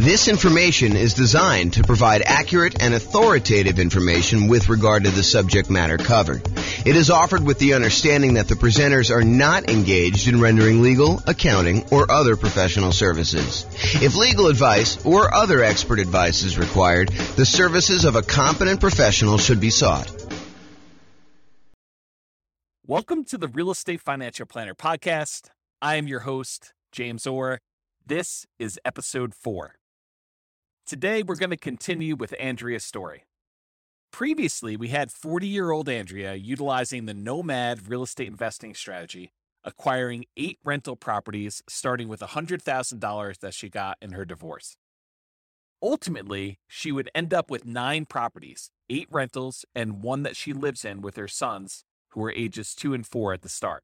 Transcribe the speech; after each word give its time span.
This 0.00 0.28
information 0.28 0.94
is 0.94 1.14
designed 1.14 1.72
to 1.72 1.82
provide 1.82 2.22
accurate 2.24 2.80
and 2.80 2.94
authoritative 2.94 3.80
information 3.80 4.46
with 4.46 4.68
regard 4.68 5.02
to 5.02 5.10
the 5.10 5.24
subject 5.24 5.70
matter 5.70 5.98
covered. 5.98 6.46
It 6.86 6.94
is 6.94 7.10
offered 7.10 7.44
with 7.44 7.58
the 7.58 7.74
understanding 7.74 8.34
that 8.34 8.46
the 8.46 8.54
presenters 8.54 9.10
are 9.10 9.24
not 9.24 9.68
engaged 9.68 10.28
in 10.28 10.40
rendering 10.40 10.82
legal, 10.82 11.20
accounting, 11.26 11.84
or 11.90 12.08
other 12.12 12.36
professional 12.36 12.92
services. 12.92 13.66
If 14.00 14.14
legal 14.14 14.46
advice 14.46 15.04
or 15.04 15.34
other 15.34 15.64
expert 15.64 15.98
advice 15.98 16.44
is 16.44 16.56
required, 16.56 17.08
the 17.34 17.44
services 17.44 18.04
of 18.04 18.14
a 18.14 18.22
competent 18.22 18.78
professional 18.78 19.36
should 19.36 19.60
be 19.60 19.70
sought. 19.70 20.08
Welcome 22.86 23.24
to 23.24 23.36
the 23.36 23.48
Real 23.48 23.72
Estate 23.72 24.00
Financial 24.00 24.46
Planner 24.46 24.76
Podcast. 24.76 25.48
I 25.82 25.96
am 25.96 26.06
your 26.06 26.20
host, 26.20 26.72
James 26.92 27.26
Orr. 27.26 27.58
This 28.06 28.46
is 28.60 28.78
episode 28.84 29.34
four. 29.34 29.74
Today, 30.88 31.22
we're 31.22 31.36
going 31.36 31.50
to 31.50 31.58
continue 31.58 32.16
with 32.16 32.34
Andrea's 32.40 32.82
story. 32.82 33.26
Previously, 34.10 34.74
we 34.74 34.88
had 34.88 35.12
40 35.12 35.46
year 35.46 35.70
old 35.70 35.86
Andrea 35.86 36.32
utilizing 36.32 37.04
the 37.04 37.12
Nomad 37.12 37.90
real 37.90 38.04
estate 38.04 38.26
investing 38.26 38.72
strategy, 38.74 39.34
acquiring 39.62 40.24
eight 40.38 40.58
rental 40.64 40.96
properties 40.96 41.62
starting 41.68 42.08
with 42.08 42.20
$100,000 42.20 43.38
that 43.40 43.52
she 43.52 43.68
got 43.68 43.98
in 44.00 44.12
her 44.12 44.24
divorce. 44.24 44.78
Ultimately, 45.82 46.58
she 46.66 46.90
would 46.90 47.10
end 47.14 47.34
up 47.34 47.50
with 47.50 47.66
nine 47.66 48.06
properties, 48.06 48.70
eight 48.88 49.08
rentals, 49.10 49.66
and 49.74 50.02
one 50.02 50.22
that 50.22 50.36
she 50.36 50.54
lives 50.54 50.86
in 50.86 51.02
with 51.02 51.16
her 51.16 51.28
sons, 51.28 51.84
who 52.12 52.20
were 52.20 52.32
ages 52.32 52.74
two 52.74 52.94
and 52.94 53.06
four 53.06 53.34
at 53.34 53.42
the 53.42 53.50
start. 53.50 53.82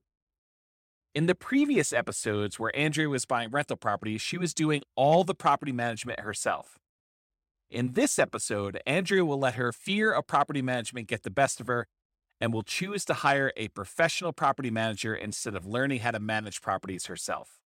In 1.14 1.26
the 1.26 1.34
previous 1.34 1.92
episodes 1.92 2.58
where 2.58 2.74
Andrea 2.74 3.10
was 3.10 3.26
buying 3.26 3.50
rental 3.50 3.76
properties, 3.76 4.22
she 4.22 4.38
was 4.38 4.54
doing 4.54 4.82
all 4.96 5.22
the 5.22 5.34
property 5.34 5.70
management 5.70 6.20
herself. 6.20 6.78
In 7.74 7.94
this 7.94 8.20
episode, 8.20 8.80
Andrea 8.86 9.24
will 9.24 9.40
let 9.40 9.56
her 9.56 9.72
fear 9.72 10.12
of 10.12 10.28
property 10.28 10.62
management 10.62 11.08
get 11.08 11.24
the 11.24 11.30
best 11.30 11.60
of 11.60 11.66
her 11.66 11.88
and 12.40 12.52
will 12.52 12.62
choose 12.62 13.04
to 13.06 13.14
hire 13.14 13.52
a 13.56 13.66
professional 13.66 14.32
property 14.32 14.70
manager 14.70 15.12
instead 15.12 15.56
of 15.56 15.66
learning 15.66 15.98
how 15.98 16.12
to 16.12 16.20
manage 16.20 16.62
properties 16.62 17.06
herself. 17.06 17.58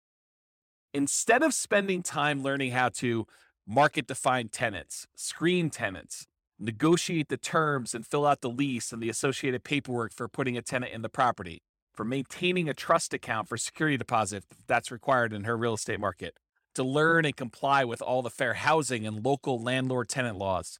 Instead 0.94 1.42
of 1.42 1.52
spending 1.52 2.02
time 2.02 2.42
learning 2.42 2.70
how 2.70 2.88
to 2.88 3.26
market 3.66 4.06
define 4.06 4.48
tenants, 4.48 5.06
screen 5.14 5.68
tenants, 5.68 6.26
negotiate 6.58 7.28
the 7.28 7.36
terms 7.36 7.94
and 7.94 8.06
fill 8.06 8.24
out 8.24 8.40
the 8.40 8.48
lease 8.48 8.92
and 8.92 9.02
the 9.02 9.10
associated 9.10 9.62
paperwork 9.62 10.14
for 10.14 10.26
putting 10.26 10.56
a 10.56 10.62
tenant 10.62 10.94
in 10.94 11.02
the 11.02 11.10
property, 11.10 11.60
for 11.92 12.06
maintaining 12.06 12.66
a 12.66 12.72
trust 12.72 13.12
account 13.12 13.46
for 13.46 13.58
security 13.58 13.98
deposit 13.98 14.44
that's 14.66 14.90
required 14.90 15.34
in 15.34 15.44
her 15.44 15.54
real 15.54 15.74
estate 15.74 16.00
market, 16.00 16.38
to 16.78 16.84
learn 16.84 17.24
and 17.24 17.36
comply 17.36 17.84
with 17.84 18.00
all 18.00 18.22
the 18.22 18.30
fair 18.30 18.54
housing 18.54 19.04
and 19.04 19.24
local 19.24 19.60
landlord 19.60 20.08
tenant 20.08 20.38
laws, 20.38 20.78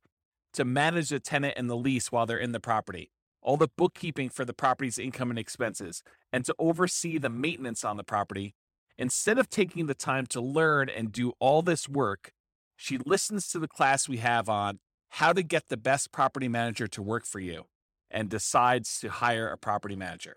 to 0.52 0.64
manage 0.64 1.08
the 1.08 1.18
tenant 1.18 1.54
and 1.56 1.68
the 1.68 1.76
lease 1.76 2.12
while 2.12 2.24
they're 2.24 2.38
in 2.38 2.52
the 2.52 2.60
property, 2.60 3.10
all 3.42 3.56
the 3.56 3.66
bookkeeping 3.76 4.28
for 4.28 4.44
the 4.44 4.54
property's 4.54 4.96
income 4.96 5.28
and 5.28 5.40
expenses, 5.40 6.04
and 6.32 6.44
to 6.44 6.54
oversee 6.56 7.18
the 7.18 7.28
maintenance 7.28 7.84
on 7.84 7.96
the 7.96 8.04
property. 8.04 8.54
Instead 8.96 9.40
of 9.40 9.50
taking 9.50 9.86
the 9.86 9.94
time 9.94 10.24
to 10.24 10.40
learn 10.40 10.88
and 10.88 11.10
do 11.10 11.32
all 11.40 11.62
this 11.62 11.88
work, 11.88 12.30
she 12.76 12.96
listens 12.98 13.48
to 13.48 13.58
the 13.58 13.66
class 13.66 14.08
we 14.08 14.18
have 14.18 14.48
on 14.48 14.78
how 15.08 15.32
to 15.32 15.42
get 15.42 15.66
the 15.66 15.76
best 15.76 16.12
property 16.12 16.46
manager 16.46 16.86
to 16.86 17.02
work 17.02 17.26
for 17.26 17.40
you 17.40 17.64
and 18.08 18.28
decides 18.28 19.00
to 19.00 19.08
hire 19.08 19.48
a 19.48 19.58
property 19.58 19.96
manager. 19.96 20.36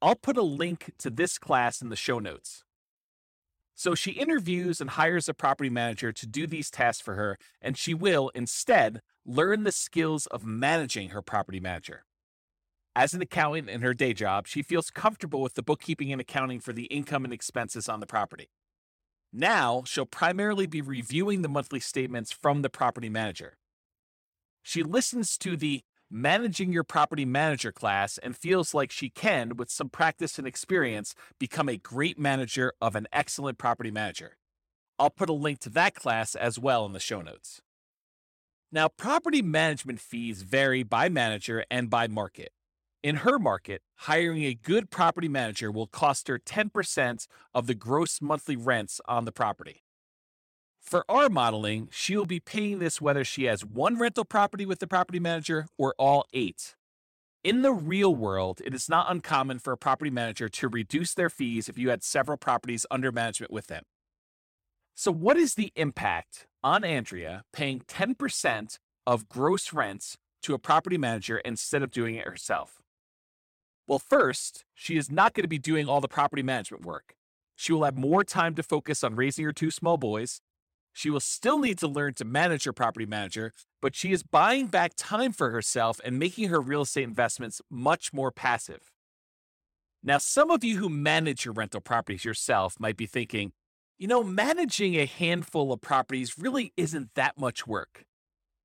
I'll 0.00 0.14
put 0.14 0.38
a 0.38 0.42
link 0.42 0.92
to 0.96 1.10
this 1.10 1.36
class 1.36 1.82
in 1.82 1.90
the 1.90 1.96
show 1.96 2.18
notes. 2.18 2.64
So 3.78 3.94
she 3.94 4.12
interviews 4.12 4.80
and 4.80 4.88
hires 4.88 5.28
a 5.28 5.34
property 5.34 5.68
manager 5.68 6.10
to 6.10 6.26
do 6.26 6.46
these 6.46 6.70
tasks 6.70 7.02
for 7.02 7.14
her, 7.14 7.36
and 7.60 7.76
she 7.76 7.92
will 7.92 8.30
instead 8.34 9.02
learn 9.26 9.64
the 9.64 9.72
skills 9.72 10.26
of 10.26 10.46
managing 10.46 11.10
her 11.10 11.20
property 11.20 11.60
manager. 11.60 12.06
As 12.96 13.12
an 13.12 13.20
accountant 13.20 13.68
in 13.68 13.82
her 13.82 13.92
day 13.92 14.14
job, 14.14 14.46
she 14.46 14.62
feels 14.62 14.90
comfortable 14.90 15.42
with 15.42 15.54
the 15.54 15.62
bookkeeping 15.62 16.10
and 16.10 16.22
accounting 16.22 16.58
for 16.58 16.72
the 16.72 16.84
income 16.84 17.24
and 17.24 17.34
expenses 17.34 17.86
on 17.86 18.00
the 18.00 18.06
property. 18.06 18.48
Now, 19.30 19.82
she'll 19.84 20.06
primarily 20.06 20.66
be 20.66 20.80
reviewing 20.80 21.42
the 21.42 21.48
monthly 21.48 21.80
statements 21.80 22.32
from 22.32 22.62
the 22.62 22.70
property 22.70 23.10
manager. 23.10 23.58
She 24.62 24.82
listens 24.82 25.36
to 25.38 25.54
the 25.54 25.82
managing 26.10 26.72
your 26.72 26.84
property 26.84 27.24
manager 27.24 27.72
class 27.72 28.18
and 28.18 28.34
mm-hmm. 28.34 28.48
feels 28.48 28.74
like 28.74 28.90
she 28.90 29.10
can, 29.10 29.56
with 29.56 29.70
some 29.70 29.88
practice 29.88 30.38
and 30.38 30.46
experience, 30.46 31.14
become 31.38 31.68
a 31.68 31.76
great 31.76 32.18
manager 32.18 32.72
of 32.80 32.96
an 32.96 33.06
excellent 33.12 33.58
property 33.58 33.90
manager. 33.90 34.36
I'll 34.98 35.10
put 35.10 35.28
a 35.28 35.34
link 35.34 35.58
to 35.60 35.70
that 35.70 35.94
class 35.94 36.34
as 36.34 36.58
well 36.58 36.86
in 36.86 36.92
the 36.92 37.00
show 37.00 37.20
notes. 37.20 37.60
Now, 38.72 38.88
property 38.88 39.42
management 39.42 40.00
fees 40.00 40.42
vary 40.42 40.82
by 40.82 41.08
manager 41.08 41.64
and 41.70 41.88
by 41.88 42.08
market. 42.08 42.50
In 43.02 43.16
her 43.16 43.38
market, 43.38 43.82
hiring 43.98 44.42
a 44.44 44.54
good 44.54 44.90
property 44.90 45.28
manager 45.28 45.70
will 45.70 45.86
cost 45.86 46.28
her 46.28 46.38
10% 46.38 47.28
of 47.54 47.66
the 47.66 47.74
gross 47.74 48.20
monthly 48.20 48.56
rents 48.56 49.00
on 49.06 49.24
the 49.24 49.32
property. 49.32 49.84
For 50.86 51.04
our 51.08 51.28
modeling, 51.28 51.88
she 51.90 52.16
will 52.16 52.26
be 52.26 52.38
paying 52.38 52.78
this 52.78 53.00
whether 53.00 53.24
she 53.24 53.44
has 53.44 53.64
one 53.64 53.98
rental 53.98 54.24
property 54.24 54.64
with 54.64 54.78
the 54.78 54.86
property 54.86 55.18
manager 55.18 55.66
or 55.76 55.96
all 55.98 56.26
eight. 56.32 56.76
In 57.42 57.62
the 57.62 57.72
real 57.72 58.14
world, 58.14 58.62
it 58.64 58.72
is 58.72 58.88
not 58.88 59.10
uncommon 59.10 59.58
for 59.58 59.72
a 59.72 59.76
property 59.76 60.12
manager 60.12 60.48
to 60.48 60.68
reduce 60.68 61.12
their 61.12 61.28
fees 61.28 61.68
if 61.68 61.76
you 61.76 61.90
had 61.90 62.04
several 62.04 62.38
properties 62.38 62.86
under 62.88 63.10
management 63.10 63.52
with 63.52 63.66
them. 63.66 63.82
So, 64.94 65.10
what 65.10 65.36
is 65.36 65.54
the 65.54 65.72
impact 65.74 66.46
on 66.62 66.84
Andrea 66.84 67.42
paying 67.52 67.80
10% 67.80 68.78
of 69.08 69.28
gross 69.28 69.72
rents 69.72 70.16
to 70.42 70.54
a 70.54 70.58
property 70.58 70.98
manager 70.98 71.38
instead 71.38 71.82
of 71.82 71.90
doing 71.90 72.14
it 72.14 72.28
herself? 72.28 72.80
Well, 73.88 73.98
first, 73.98 74.64
she 74.72 74.96
is 74.96 75.10
not 75.10 75.34
going 75.34 75.42
to 75.42 75.48
be 75.48 75.58
doing 75.58 75.88
all 75.88 76.00
the 76.00 76.06
property 76.06 76.44
management 76.44 76.84
work. 76.84 77.16
She 77.56 77.72
will 77.72 77.84
have 77.84 77.98
more 77.98 78.22
time 78.22 78.54
to 78.54 78.62
focus 78.62 79.02
on 79.02 79.16
raising 79.16 79.44
her 79.44 79.52
two 79.52 79.72
small 79.72 79.96
boys 79.96 80.40
she 80.96 81.10
will 81.10 81.20
still 81.20 81.58
need 81.58 81.76
to 81.76 81.86
learn 81.86 82.14
to 82.14 82.24
manage 82.24 82.64
her 82.64 82.72
property 82.72 83.04
manager, 83.04 83.52
but 83.82 83.94
she 83.94 84.12
is 84.12 84.22
buying 84.22 84.66
back 84.66 84.92
time 84.96 85.30
for 85.30 85.50
herself 85.50 86.00
and 86.02 86.18
making 86.18 86.48
her 86.48 86.58
real 86.58 86.80
estate 86.80 87.04
investments 87.04 87.60
much 87.70 88.14
more 88.14 88.30
passive. 88.30 88.90
Now, 90.02 90.16
some 90.16 90.50
of 90.50 90.64
you 90.64 90.78
who 90.78 90.88
manage 90.88 91.44
your 91.44 91.52
rental 91.52 91.82
properties 91.82 92.24
yourself 92.24 92.80
might 92.80 92.96
be 92.96 93.04
thinking, 93.04 93.52
you 93.98 94.08
know, 94.08 94.24
managing 94.24 94.94
a 94.94 95.04
handful 95.04 95.70
of 95.70 95.82
properties 95.82 96.38
really 96.38 96.72
isn't 96.78 97.10
that 97.14 97.36
much 97.36 97.66
work. 97.66 98.06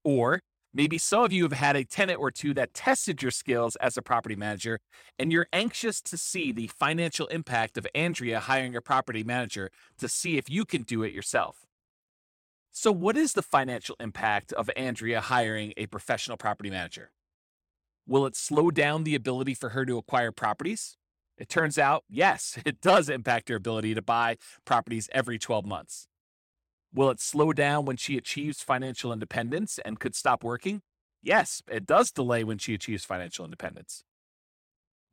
Or 0.06 0.40
maybe 0.74 0.98
some 0.98 1.26
of 1.26 1.34
you 1.34 1.44
have 1.44 1.52
had 1.52 1.76
a 1.76 1.84
tenant 1.84 2.22
or 2.22 2.32
two 2.32 2.54
that 2.54 2.74
tested 2.74 3.22
your 3.22 3.32
skills 3.32 3.76
as 3.78 3.98
a 3.98 4.02
property 4.02 4.38
manager, 4.38 4.80
and 5.20 5.34
you're 5.34 5.48
anxious 5.52 6.02
to 6.04 6.18
see 6.18 6.54
the 6.54 6.68
financial 6.68 7.28
impact 7.28 7.78
of 7.78 7.86
Andrea 7.94 8.40
hiring 8.40 8.74
a 8.74 8.82
property 8.82 9.26
manager 9.26 9.70
to 9.98 10.08
see 10.08 10.38
if 10.38 10.50
you 10.50 10.64
can 10.64 10.84
do 10.84 11.04
it 11.04 11.12
yourself. 11.12 11.68
So, 12.72 12.92
what 12.92 13.18
is 13.18 13.34
the 13.34 13.42
financial 13.42 13.98
impact 14.00 14.54
of 14.54 14.70
Andrea 14.78 15.20
hiring 15.20 15.74
a 15.76 15.88
professional 15.88 16.38
property 16.38 16.70
manager? 16.70 17.12
Will 18.08 18.26
it 18.26 18.36
slow 18.36 18.72
down 18.72 19.04
the 19.04 19.14
ability 19.16 19.56
for 19.56 19.70
her 19.70 19.86
to 19.86 19.98
acquire 19.98 20.32
properties? 20.32 20.98
It 21.38 21.50
turns 21.50 21.78
out, 21.78 22.06
yes, 22.10 22.58
it 22.66 22.80
does 22.82 23.10
impact 23.10 23.50
her 23.50 23.56
ability 23.56 23.94
to 23.96 24.02
buy 24.02 24.38
properties 24.64 25.10
every 25.12 25.38
12 25.38 25.66
months. 25.66 26.08
Will 26.94 27.10
it 27.10 27.20
slow 27.20 27.52
down 27.52 27.86
when 27.86 27.98
she 27.98 28.18
achieves 28.18 28.62
financial 28.62 29.12
independence 29.12 29.80
and 29.84 30.00
could 30.00 30.16
stop 30.16 30.44
working? 30.44 30.82
Yes, 31.22 31.62
it 31.70 31.86
does 31.86 32.12
delay 32.12 32.44
when 32.44 32.58
she 32.58 32.74
achieves 32.74 33.06
financial 33.06 33.46
independence. 33.46 34.04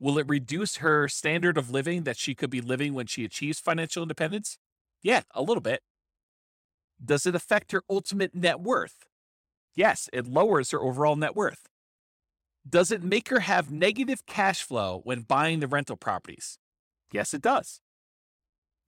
Will 0.01 0.19
it 0.19 0.29
reduce 0.29 0.77
her 0.77 1.09
standard 1.09 1.59
of 1.59 1.71
living 1.71 2.05
that 2.05 2.17
she 2.17 2.35
could 2.35 2.51
be 2.51 2.61
living 2.61 2.95
when 2.95 3.07
she 3.07 3.25
achieves 3.25 3.59
financial 3.59 4.03
independence? 4.03 4.59
Yeah, 5.03 5.23
a 5.35 5.43
little 5.43 5.61
bit. 5.61 5.83
Does 7.05 7.27
it 7.27 7.35
affect 7.35 7.73
her 7.73 7.83
ultimate 7.89 8.35
net 8.35 8.61
worth? 8.61 9.07
Yes, 9.75 10.09
it 10.13 10.27
lowers 10.27 10.73
her 10.73 10.81
overall 10.81 11.17
net 11.17 11.37
worth. 11.37 11.69
Does 12.69 12.91
it 12.91 13.03
make 13.03 13.29
her 13.29 13.41
have 13.41 13.71
negative 13.71 14.27
cash 14.27 14.63
flow 14.63 15.01
when 15.05 15.23
buying 15.23 15.61
the 15.61 15.69
rental 15.69 15.97
properties? 15.97 16.59
Yes, 17.13 17.33
it 17.33 17.41
does. 17.41 17.81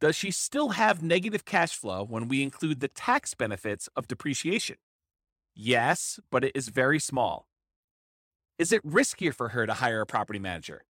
Does 0.00 0.17
she 0.17 0.31
still 0.31 0.70
have 0.70 1.02
negative 1.02 1.44
cash 1.44 1.76
flow 1.76 2.05
when 2.05 2.26
we 2.26 2.43
include 2.43 2.81
the 2.81 2.88
tax 2.88 3.34
benefits 3.34 3.88
of 3.96 4.08
depreciation? 4.08 4.76
Yes, 5.55 6.19
but 6.31 6.44
it 6.44 6.52
is 6.55 6.69
very 6.69 6.99
small. 6.99 7.46
Is 8.58 8.73
it 8.73 8.87
riskier 8.87 9.34
for 9.34 9.50
her 9.50 9.67
to 9.67 9.75
hire 9.75 10.00
a 10.00 10.06
property 10.06 10.38
manager? 10.38 10.84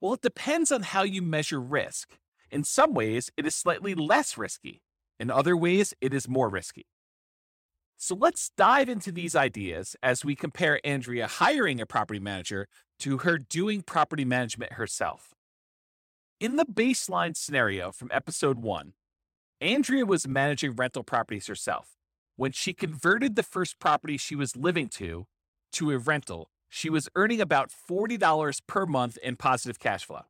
Well, 0.00 0.14
it 0.14 0.22
depends 0.22 0.72
on 0.72 0.82
how 0.82 1.02
you 1.02 1.22
measure 1.22 1.60
risk. 1.60 2.18
In 2.50 2.64
some 2.64 2.92
ways, 2.94 3.30
it 3.36 3.46
is 3.46 3.54
slightly 3.54 3.94
less 3.94 4.36
risky. 4.36 4.82
In 5.18 5.30
other 5.30 5.56
ways, 5.56 5.94
it 6.00 6.12
is 6.12 6.28
more 6.28 6.48
risky. 6.48 6.86
So 7.96 8.14
let's 8.14 8.50
dive 8.56 8.88
into 8.88 9.10
these 9.10 9.34
ideas 9.34 9.96
as 10.02 10.24
we 10.24 10.34
compare 10.34 10.80
Andrea 10.84 11.26
hiring 11.26 11.80
a 11.80 11.86
property 11.86 12.20
manager 12.20 12.68
to 13.00 13.18
her 13.18 13.38
doing 13.38 13.82
property 13.82 14.24
management 14.24 14.74
herself. 14.74 15.34
In 16.38 16.56
the 16.56 16.66
baseline 16.66 17.34
scenario 17.34 17.92
from 17.92 18.10
episode 18.12 18.58
one, 18.58 18.92
Andrea 19.62 20.04
was 20.04 20.28
managing 20.28 20.74
rental 20.74 21.02
properties 21.02 21.46
herself. 21.46 21.96
when 22.36 22.52
she 22.52 22.72
converted 22.72 23.34
the 23.34 23.42
first 23.42 23.78
property 23.78 24.16
she 24.16 24.36
was 24.36 24.56
living 24.56 24.88
to 24.88 25.26
to 25.72 25.90
a 25.90 25.98
rental, 25.98 26.50
she 26.68 26.90
was 26.90 27.08
earning 27.14 27.40
about 27.40 27.70
$40 27.70 28.60
per 28.66 28.86
month 28.86 29.16
in 29.22 29.36
positive 29.36 29.78
cash 29.78 30.04
flow. 30.04 30.22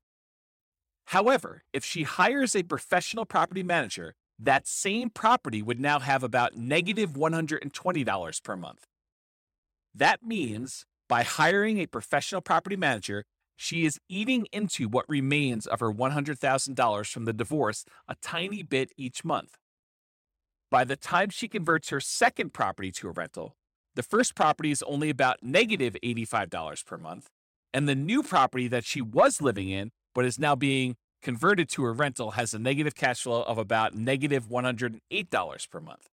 However, 1.06 1.64
if 1.72 1.84
she 1.84 2.04
hires 2.04 2.56
a 2.56 2.62
professional 2.62 3.24
property 3.24 3.62
manager, 3.62 4.14
that 4.38 4.66
same 4.66 5.10
property 5.10 5.62
would 5.62 5.80
now 5.80 5.98
have 5.98 6.22
about 6.22 6.56
negative 6.56 7.12
$120 7.12 8.42
per 8.42 8.56
month. 8.56 8.86
That 9.94 10.22
means 10.22 10.84
by 11.08 11.22
hiring 11.22 11.78
a 11.78 11.86
professional 11.86 12.40
property 12.40 12.76
manager, 12.76 13.24
she 13.56 13.86
is 13.86 13.98
eating 14.08 14.46
into 14.52 14.88
what 14.88 15.08
remains 15.08 15.66
of 15.66 15.80
her 15.80 15.90
$100,000 15.90 17.10
from 17.10 17.24
the 17.24 17.32
divorce 17.32 17.84
a 18.06 18.14
tiny 18.20 18.62
bit 18.62 18.92
each 18.98 19.24
month. 19.24 19.56
By 20.70 20.84
the 20.84 20.96
time 20.96 21.30
she 21.30 21.48
converts 21.48 21.88
her 21.88 22.00
second 22.00 22.52
property 22.52 22.92
to 22.92 23.08
a 23.08 23.12
rental, 23.12 23.56
the 23.94 24.02
first 24.02 24.34
property 24.34 24.70
is 24.70 24.82
only 24.82 25.08
about 25.08 25.42
negative 25.42 25.96
$85 26.04 26.84
per 26.84 26.98
month, 26.98 27.28
and 27.72 27.88
the 27.88 27.94
new 27.94 28.22
property 28.22 28.68
that 28.68 28.84
she 28.84 29.00
was 29.00 29.40
living 29.40 29.70
in 29.70 29.90
but 30.14 30.26
is 30.26 30.38
now 30.38 30.54
being 30.54 30.96
converted 31.26 31.69
to 31.69 31.84
a 31.84 31.90
rental 31.90 32.31
has 32.31 32.55
a 32.55 32.58
negative 32.58 32.94
cash 32.94 33.23
flow 33.23 33.43
of 33.43 33.58
about 33.58 33.96
negative 33.96 34.46
$108 34.46 35.70
per 35.70 35.81
month. 35.81 36.08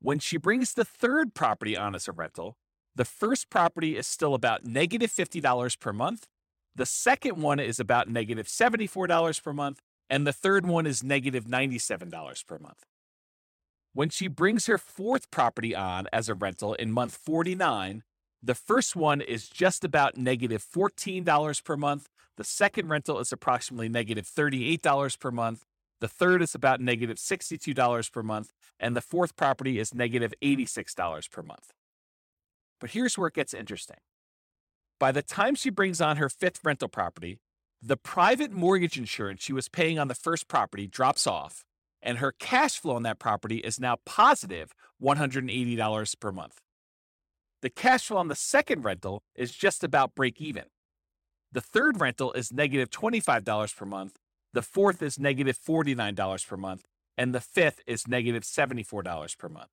When 0.00 0.18
she 0.18 0.38
brings 0.38 0.72
the 0.72 0.86
third 0.86 1.34
property 1.34 1.76
on 1.76 1.94
as 1.94 2.08
a 2.08 2.12
rental, 2.12 2.56
the 2.96 3.04
first 3.04 3.50
property 3.50 3.98
is 3.98 4.06
still 4.06 4.32
about 4.32 4.64
negative 4.64 5.12
$50 5.12 5.78
per 5.78 5.92
month. 5.92 6.26
The 6.74 6.86
second 6.86 7.36
one 7.36 7.60
is 7.60 7.78
about 7.78 8.08
negative 8.08 8.46
$74 8.46 9.42
per 9.42 9.52
month. 9.52 9.80
And 10.08 10.26
the 10.26 10.32
third 10.32 10.64
one 10.64 10.86
is 10.86 11.04
negative 11.04 11.44
$97 11.44 12.46
per 12.46 12.58
month. 12.58 12.86
When 13.92 14.08
she 14.08 14.26
brings 14.26 14.64
her 14.68 14.78
fourth 14.78 15.30
property 15.30 15.76
on 15.76 16.06
as 16.14 16.30
a 16.30 16.34
rental 16.34 16.72
in 16.72 16.92
month 16.92 17.14
49, 17.14 18.04
the 18.42 18.54
first 18.54 18.96
one 18.96 19.20
is 19.20 19.50
just 19.50 19.84
about 19.84 20.16
negative 20.16 20.64
$14 20.64 21.62
per 21.62 21.76
month. 21.76 22.08
The 22.38 22.44
second 22.44 22.88
rental 22.88 23.18
is 23.18 23.32
approximately 23.32 23.88
negative 23.88 24.24
$38 24.24 25.18
per 25.18 25.32
month. 25.32 25.64
The 26.00 26.06
third 26.06 26.40
is 26.40 26.54
about 26.54 26.80
negative 26.80 27.16
$62 27.16 28.12
per 28.12 28.22
month. 28.22 28.52
And 28.78 28.96
the 28.96 29.00
fourth 29.00 29.34
property 29.34 29.80
is 29.80 29.92
negative 29.92 30.32
$86 30.40 31.30
per 31.32 31.42
month. 31.42 31.72
But 32.80 32.90
here's 32.90 33.18
where 33.18 33.26
it 33.26 33.34
gets 33.34 33.52
interesting. 33.52 33.96
By 35.00 35.10
the 35.10 35.20
time 35.20 35.56
she 35.56 35.68
brings 35.68 36.00
on 36.00 36.16
her 36.18 36.28
fifth 36.28 36.60
rental 36.62 36.88
property, 36.88 37.40
the 37.82 37.96
private 37.96 38.52
mortgage 38.52 38.96
insurance 38.96 39.42
she 39.42 39.52
was 39.52 39.68
paying 39.68 39.98
on 39.98 40.06
the 40.06 40.14
first 40.14 40.46
property 40.46 40.86
drops 40.86 41.26
off, 41.26 41.64
and 42.00 42.18
her 42.18 42.32
cash 42.32 42.78
flow 42.78 42.94
on 42.94 43.02
that 43.02 43.18
property 43.18 43.58
is 43.58 43.80
now 43.80 43.96
positive 44.06 44.72
$180 45.02 46.20
per 46.20 46.32
month. 46.32 46.60
The 47.62 47.70
cash 47.70 48.06
flow 48.06 48.18
on 48.18 48.28
the 48.28 48.36
second 48.36 48.84
rental 48.84 49.24
is 49.34 49.50
just 49.52 49.82
about 49.82 50.14
break 50.14 50.40
even. 50.40 50.66
The 51.52 51.60
third 51.60 52.00
rental 52.00 52.32
is 52.32 52.52
negative 52.52 52.90
$25 52.90 53.76
per 53.76 53.84
month, 53.86 54.18
the 54.52 54.62
fourth 54.62 55.02
is 55.02 55.18
negative 55.18 55.58
$49 55.58 56.46
per 56.46 56.56
month, 56.56 56.84
and 57.16 57.34
the 57.34 57.40
fifth 57.40 57.80
is 57.86 58.08
negative 58.08 58.42
$74 58.42 59.38
per 59.38 59.48
month. 59.48 59.70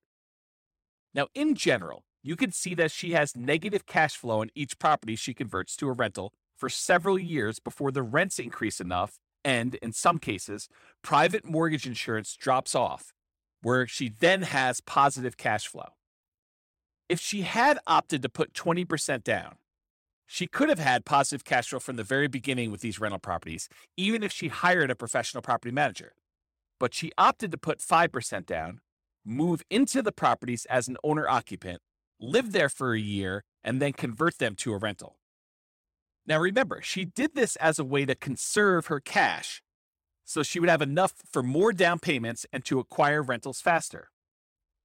Now, 1.13 1.27
in 1.33 1.55
general, 1.55 2.03
you 2.23 2.35
can 2.35 2.51
see 2.51 2.73
that 2.75 2.91
she 2.91 3.11
has 3.11 3.35
negative 3.35 3.85
cash 3.85 4.15
flow 4.15 4.41
in 4.41 4.49
each 4.55 4.79
property 4.79 5.15
she 5.15 5.33
converts 5.33 5.75
to 5.77 5.87
a 5.87 5.93
rental 5.93 6.33
for 6.57 6.69
several 6.69 7.19
years 7.19 7.59
before 7.59 7.91
the 7.91 8.03
rents 8.03 8.39
increase 8.39 8.81
enough 8.81 9.19
and, 9.43 9.75
in 9.75 9.93
some 9.93 10.17
cases, 10.17 10.67
private 11.03 11.45
mortgage 11.45 11.85
insurance 11.85 12.35
drops 12.35 12.73
off, 12.73 13.13
where 13.61 13.85
she 13.85 14.09
then 14.09 14.41
has 14.41 14.81
positive 14.81 15.37
cash 15.37 15.67
flow. 15.67 15.89
If 17.07 17.19
she 17.19 17.43
had 17.43 17.77
opted 17.85 18.23
to 18.23 18.29
put 18.29 18.53
20% 18.53 19.23
down, 19.23 19.55
she 20.25 20.47
could 20.47 20.69
have 20.69 20.79
had 20.79 21.05
positive 21.05 21.43
cash 21.43 21.69
flow 21.69 21.79
from 21.79 21.95
the 21.95 22.03
very 22.03 22.27
beginning 22.27 22.71
with 22.71 22.81
these 22.81 22.99
rental 22.99 23.19
properties, 23.19 23.69
even 23.97 24.23
if 24.23 24.31
she 24.31 24.47
hired 24.47 24.89
a 24.89 24.95
professional 24.95 25.41
property 25.41 25.71
manager. 25.71 26.13
But 26.79 26.93
she 26.93 27.11
opted 27.17 27.51
to 27.51 27.57
put 27.57 27.79
5% 27.79 28.45
down, 28.45 28.81
move 29.23 29.63
into 29.69 30.01
the 30.01 30.11
properties 30.11 30.65
as 30.65 30.87
an 30.87 30.97
owner 31.03 31.27
occupant, 31.27 31.81
live 32.19 32.51
there 32.51 32.69
for 32.69 32.93
a 32.93 32.99
year, 32.99 33.43
and 33.63 33.81
then 33.81 33.93
convert 33.93 34.37
them 34.39 34.55
to 34.55 34.73
a 34.73 34.77
rental. 34.77 35.17
Now 36.25 36.39
remember, 36.39 36.81
she 36.81 37.05
did 37.05 37.35
this 37.35 37.55
as 37.57 37.77
a 37.77 37.85
way 37.85 38.05
to 38.05 38.15
conserve 38.15 38.87
her 38.87 38.99
cash 38.99 39.61
so 40.25 40.41
she 40.41 40.59
would 40.59 40.69
have 40.69 40.81
enough 40.81 41.13
for 41.31 41.43
more 41.43 41.71
down 41.71 41.99
payments 41.99 42.45
and 42.51 42.65
to 42.65 42.79
acquire 42.79 43.21
rentals 43.21 43.61
faster. 43.61 44.09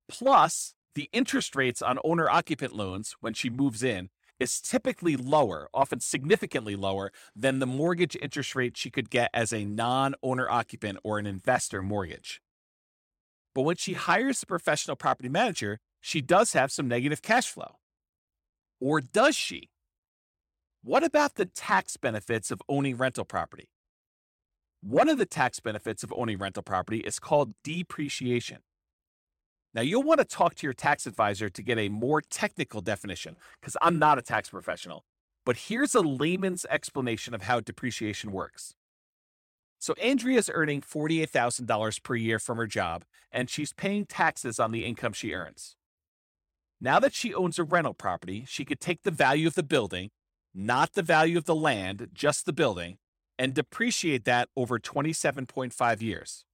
Plus, 0.09 0.75
the 0.95 1.09
interest 1.13 1.57
rates 1.57 1.81
on 1.81 1.99
owner 2.05 2.29
occupant 2.29 2.75
loans 2.75 3.17
when 3.21 3.33
she 3.33 3.49
moves 3.49 3.83
in 3.83 4.11
is 4.41 4.61
typically 4.61 5.17
lower, 5.17 5.69
often 5.73 6.01
significantly 6.01 6.75
lower, 6.75 7.13
than 7.37 7.59
the 7.59 7.67
mortgage 7.67 8.17
interest 8.21 8.57
rate 8.57 8.77
she 8.77 8.91
could 8.91 9.11
get 9.11 9.31
as 9.33 9.53
a 9.53 9.65
non 9.65 10.15
owner 10.23 10.51
occupant 10.51 10.99
or 11.05 11.19
an 11.19 11.27
investor 11.27 11.83
mortgage. 11.83 12.41
But 13.55 13.63
when 13.63 13.77
she 13.77 13.93
hires 13.93 14.43
a 14.43 14.47
professional 14.47 14.97
property 14.97 15.29
manager, 15.29 15.79
she 16.01 16.21
does 16.21 16.55
have 16.55 16.73
some 16.73 16.89
negative 16.89 17.21
cash 17.21 17.49
flow. 17.49 17.77
Or 18.81 19.01
does 19.01 19.37
she? 19.37 19.71
What 20.83 21.05
about 21.05 21.35
the 21.35 21.45
tax 21.45 21.99
benefits 21.99 22.51
of 22.51 22.63
owning 22.69 22.97
rental 22.97 23.27
property? 23.27 23.69
One 24.81 25.11
of 25.11 25.19
the 25.19 25.27
tax 25.27 25.61
benefits 25.61 26.03
of 26.03 26.13
owning 26.17 26.39
rental 26.39 26.63
property 26.63 27.01
is 27.01 27.19
called 27.19 27.53
depreciation. 27.63 28.61
Now, 29.73 29.83
you'll 29.83 30.03
want 30.03 30.19
to 30.19 30.25
talk 30.25 30.57
to 30.57 30.67
your 30.67 30.75
tax 30.75 31.07
advisor 31.07 31.49
to 31.49 31.63
get 31.63 31.79
a 31.79 31.89
more 31.89 32.21
technical 32.21 32.81
definition 32.81 33.37
because 33.61 33.77
I'm 33.81 33.99
not 33.99 34.19
a 34.19 34.23
tax 34.23 34.51
professional. 34.51 35.05
But 35.47 35.57
here's 35.57 35.95
a 35.95 36.01
layman's 36.01 36.67
explanation 36.69 37.35
of 37.35 37.43
how 37.43 37.61
depreciation 37.61 38.33
works. 38.33 38.75
So, 39.79 39.95
Andrea's 39.95 40.51
earning 40.53 40.83
$48,000 40.83 42.03
per 42.03 42.15
year 42.15 42.39
from 42.39 42.59
her 42.59 42.67
job, 42.67 43.05
and 43.33 43.49
she's 43.49 43.73
paying 43.73 44.05
taxes 44.05 44.59
on 44.59 44.73
the 44.73 44.85
income 44.85 45.13
she 45.13 45.33
earns. 45.33 45.77
Now 46.81 46.99
that 46.99 47.15
she 47.15 47.35
owns 47.35 47.59
a 47.59 47.65
rental 47.65 47.95
property, 47.95 48.45
she 48.49 48.65
could 48.65 48.81
take 48.81 49.03
the 49.03 49.11
value 49.11 49.47
of 49.47 49.55
the 49.55 49.63
building, 49.63 50.11
not 50.55 50.95
the 50.95 51.03
value 51.03 51.39
of 51.39 51.45
the 51.45 51.55
land, 51.55 52.09
just 52.13 52.47
the 52.47 52.53
building, 52.53 52.99
and 53.39 53.55
depreciate 53.55 54.25
that 54.25 54.49
over 54.57 54.79
27.5 54.79 56.03
years. 56.03 56.45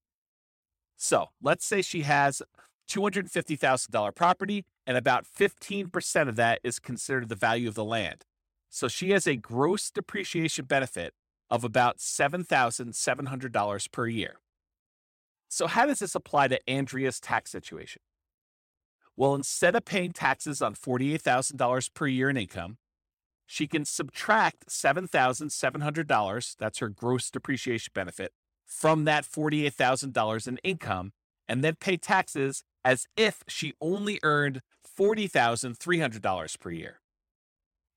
So 0.96 1.26
let's 1.42 1.64
say 1.64 1.82
she 1.82 2.02
has 2.02 2.42
$250,000 2.88 4.14
property 4.14 4.64
and 4.87 4.96
about 4.96 5.26
15% 5.26 6.28
of 6.28 6.37
that 6.37 6.61
is 6.62 6.78
considered 6.78 7.28
the 7.28 7.34
value 7.34 7.68
of 7.68 7.75
the 7.75 7.84
land. 7.84 8.25
So 8.68 8.88
she 8.88 9.11
has 9.11 9.26
a 9.26 9.37
gross 9.37 9.90
depreciation 9.90 10.64
benefit 10.66 11.14
of 11.50 11.64
about 11.64 11.99
$7,700 11.99 13.92
per 13.92 14.06
year. 14.06 14.37
So, 15.49 15.68
how 15.68 15.87
does 15.87 16.00
this 16.00 16.16
apply 16.16 16.49
to 16.49 16.68
Andrea's 16.68 17.20
tax 17.20 17.52
situation? 17.52 18.02
Well, 19.16 19.34
instead 19.34 19.76
of 19.76 19.84
paying 19.84 20.12
taxes 20.12 20.61
on 20.61 20.75
$48,000 20.75 21.94
per 21.94 22.06
year 22.08 22.28
in 22.28 22.37
income, 22.37 22.78
she 23.46 23.68
can 23.68 23.84
subtract 23.84 24.66
$7,700, 24.68 26.56
that's 26.58 26.78
her 26.80 26.88
gross 26.88 27.30
depreciation 27.30 27.92
benefit, 27.94 28.32
from 28.66 29.04
that 29.04 29.25
$48,000 29.25 30.49
in 30.49 30.58
income 30.58 31.12
and 31.49 31.62
then 31.62 31.76
pay 31.76 31.96
taxes 31.96 32.64
as 32.87 33.09
if 33.16 33.43
she 33.49 33.75
only 33.81 34.21
earned 34.23 34.62
$40,300 34.99 36.61
per 36.61 36.71
year. 36.71 37.00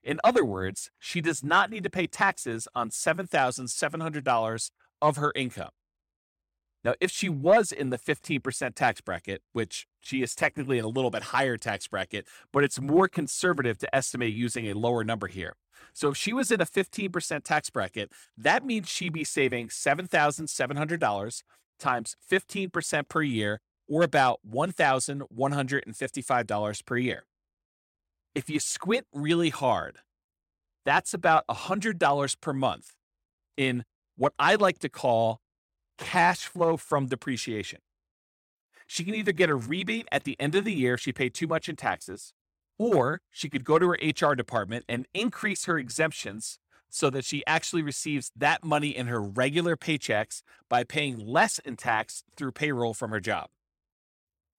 In 0.02 0.18
other 0.24 0.44
words, 0.44 0.90
she 0.98 1.20
does 1.20 1.44
not 1.44 1.70
need 1.70 1.84
to 1.84 1.90
pay 1.90 2.08
taxes 2.08 2.66
on 2.74 2.90
$7,700 2.90 4.70
of 5.00 5.16
her 5.16 5.32
income. 5.36 5.70
Now, 6.82 6.94
if 7.00 7.12
she 7.12 7.28
was 7.28 7.70
in 7.70 7.90
the 7.90 7.98
15% 7.98 8.74
tax 8.74 9.00
bracket, 9.00 9.42
which 9.52 9.86
she 10.00 10.22
is 10.22 10.34
technically 10.34 10.78
in 10.78 10.84
a 10.84 10.88
little 10.88 11.10
bit 11.10 11.24
higher 11.24 11.56
tax 11.56 11.86
bracket, 11.86 12.26
but 12.52 12.64
it's 12.64 12.80
more 12.80 13.06
conservative 13.06 13.78
to 13.78 13.94
estimate 13.94 14.34
using 14.34 14.66
a 14.66 14.74
lower 14.74 15.04
number 15.04 15.28
here. 15.28 15.54
So 15.92 16.08
if 16.08 16.16
she 16.16 16.32
was 16.32 16.50
in 16.50 16.60
a 16.60 16.66
15% 16.66 17.44
tax 17.44 17.70
bracket, 17.70 18.10
that 18.36 18.64
means 18.64 18.88
she'd 18.88 19.12
be 19.12 19.22
saving 19.24 19.68
$7,700 19.68 21.42
times 21.78 22.16
15% 22.28 23.08
per 23.08 23.22
year, 23.22 23.60
or 23.90 24.02
about 24.02 24.40
$1,155 24.48 26.86
per 26.86 26.96
year. 26.96 27.24
If 28.34 28.48
you 28.48 28.58
squint 28.60 29.06
really 29.12 29.50
hard, 29.50 29.98
that's 30.86 31.12
about 31.12 31.44
$100 31.48 32.40
per 32.40 32.52
month 32.52 32.94
in 33.56 33.84
what 34.16 34.32
I 34.38 34.54
like 34.54 34.78
to 34.78 34.88
call 34.88 35.40
cash 35.98 36.46
flow 36.46 36.76
from 36.76 37.06
depreciation. 37.06 37.80
She 38.86 39.02
can 39.04 39.16
either 39.16 39.32
get 39.32 39.50
a 39.50 39.56
rebate 39.56 40.06
at 40.12 40.22
the 40.24 40.40
end 40.40 40.54
of 40.54 40.64
the 40.64 40.72
year 40.72 40.94
if 40.94 41.00
she 41.00 41.12
paid 41.12 41.34
too 41.34 41.48
much 41.48 41.68
in 41.68 41.76
taxes, 41.76 42.32
or 42.78 43.20
she 43.30 43.48
could 43.48 43.64
go 43.64 43.78
to 43.78 43.88
her 43.88 43.96
HR 44.02 44.34
department 44.34 44.84
and 44.88 45.06
increase 45.12 45.64
her 45.64 45.78
exemptions 45.78 46.60
so 46.88 47.10
that 47.10 47.24
she 47.24 47.44
actually 47.46 47.82
receives 47.82 48.30
that 48.36 48.64
money 48.64 48.96
in 48.96 49.06
her 49.06 49.20
regular 49.20 49.76
paychecks 49.76 50.42
by 50.68 50.84
paying 50.84 51.18
less 51.18 51.58
in 51.60 51.76
tax 51.76 52.24
through 52.36 52.52
payroll 52.52 52.94
from 52.94 53.10
her 53.10 53.20
job. 53.20 53.48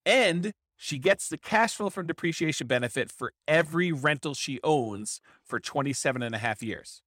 And 0.06 0.54
she 0.76 0.98
gets 0.98 1.30
the 1.30 1.38
cash 1.38 1.76
flow 1.76 1.90
from 1.90 2.08
depreciation 2.08 2.68
benefit 2.68 3.12
for 3.12 3.34
every 3.48 3.92
rental 3.92 4.34
she 4.34 4.60
owns 4.64 5.22
for 5.44 5.60
27 5.60 6.24
and 6.24 6.34
a 6.34 6.40
half 6.40 6.64
years. 6.64 7.02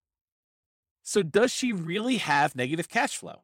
So, 1.02 1.22
does 1.22 1.52
she 1.52 1.72
really 1.72 2.18
have 2.18 2.54
negative 2.54 2.88
cash 2.88 3.16
flow? 3.16 3.42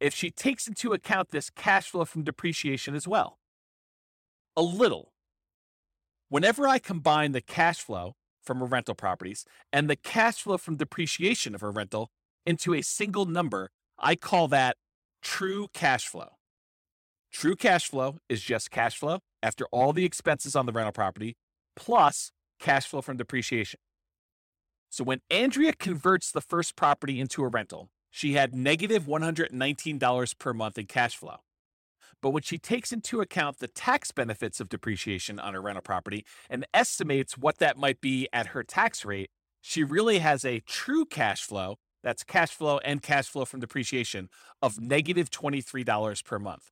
If 0.00 0.12
she 0.12 0.30
takes 0.30 0.66
into 0.66 0.92
account 0.92 1.30
this 1.30 1.50
cash 1.50 1.90
flow 1.90 2.04
from 2.04 2.24
depreciation 2.24 2.94
as 2.94 3.06
well, 3.06 3.38
a 4.56 4.62
little. 4.62 5.12
Whenever 6.28 6.66
I 6.66 6.78
combine 6.78 7.32
the 7.32 7.40
cash 7.40 7.78
flow 7.78 8.16
from 8.42 8.58
her 8.58 8.66
rental 8.66 8.94
properties 8.94 9.44
and 9.72 9.88
the 9.88 9.96
cash 9.96 10.42
flow 10.42 10.58
from 10.58 10.76
depreciation 10.76 11.54
of 11.54 11.60
her 11.60 11.70
rental 11.70 12.10
into 12.44 12.74
a 12.74 12.82
single 12.82 13.24
number, 13.24 13.70
I 13.98 14.16
call 14.16 14.48
that 14.48 14.76
true 15.22 15.68
cash 15.72 16.08
flow. 16.08 16.38
True 17.32 17.56
cash 17.56 17.88
flow 17.88 18.18
is 18.28 18.42
just 18.42 18.70
cash 18.70 18.96
flow 18.96 19.20
after 19.42 19.64
all 19.72 19.92
the 19.92 20.04
expenses 20.04 20.54
on 20.54 20.66
the 20.66 20.72
rental 20.72 20.92
property 20.92 21.34
plus 21.74 22.30
cash 22.60 22.86
flow 22.86 23.00
from 23.00 23.16
depreciation. 23.16 23.80
So 24.90 25.02
when 25.02 25.20
Andrea 25.30 25.72
converts 25.72 26.30
the 26.30 26.42
first 26.42 26.76
property 26.76 27.18
into 27.18 27.42
a 27.42 27.48
rental, 27.48 27.88
she 28.10 28.34
had 28.34 28.54
negative 28.54 29.04
$119 29.04 30.38
per 30.38 30.52
month 30.52 30.76
in 30.76 30.84
cash 30.84 31.16
flow. 31.16 31.36
But 32.20 32.30
when 32.30 32.42
she 32.42 32.58
takes 32.58 32.92
into 32.92 33.22
account 33.22 33.58
the 33.58 33.68
tax 33.68 34.12
benefits 34.12 34.60
of 34.60 34.68
depreciation 34.68 35.40
on 35.40 35.54
her 35.54 35.62
rental 35.62 35.82
property 35.82 36.26
and 36.50 36.66
estimates 36.74 37.38
what 37.38 37.58
that 37.58 37.78
might 37.78 38.02
be 38.02 38.28
at 38.32 38.48
her 38.48 38.62
tax 38.62 39.04
rate, 39.06 39.30
she 39.62 39.82
really 39.82 40.18
has 40.18 40.44
a 40.44 40.60
true 40.60 41.06
cash 41.06 41.42
flow 41.42 41.76
that's 42.02 42.22
cash 42.22 42.50
flow 42.50 42.78
and 42.84 43.02
cash 43.02 43.28
flow 43.28 43.46
from 43.46 43.60
depreciation 43.60 44.28
of 44.60 44.78
negative 44.78 45.30
$23 45.30 46.24
per 46.24 46.38
month. 46.38 46.71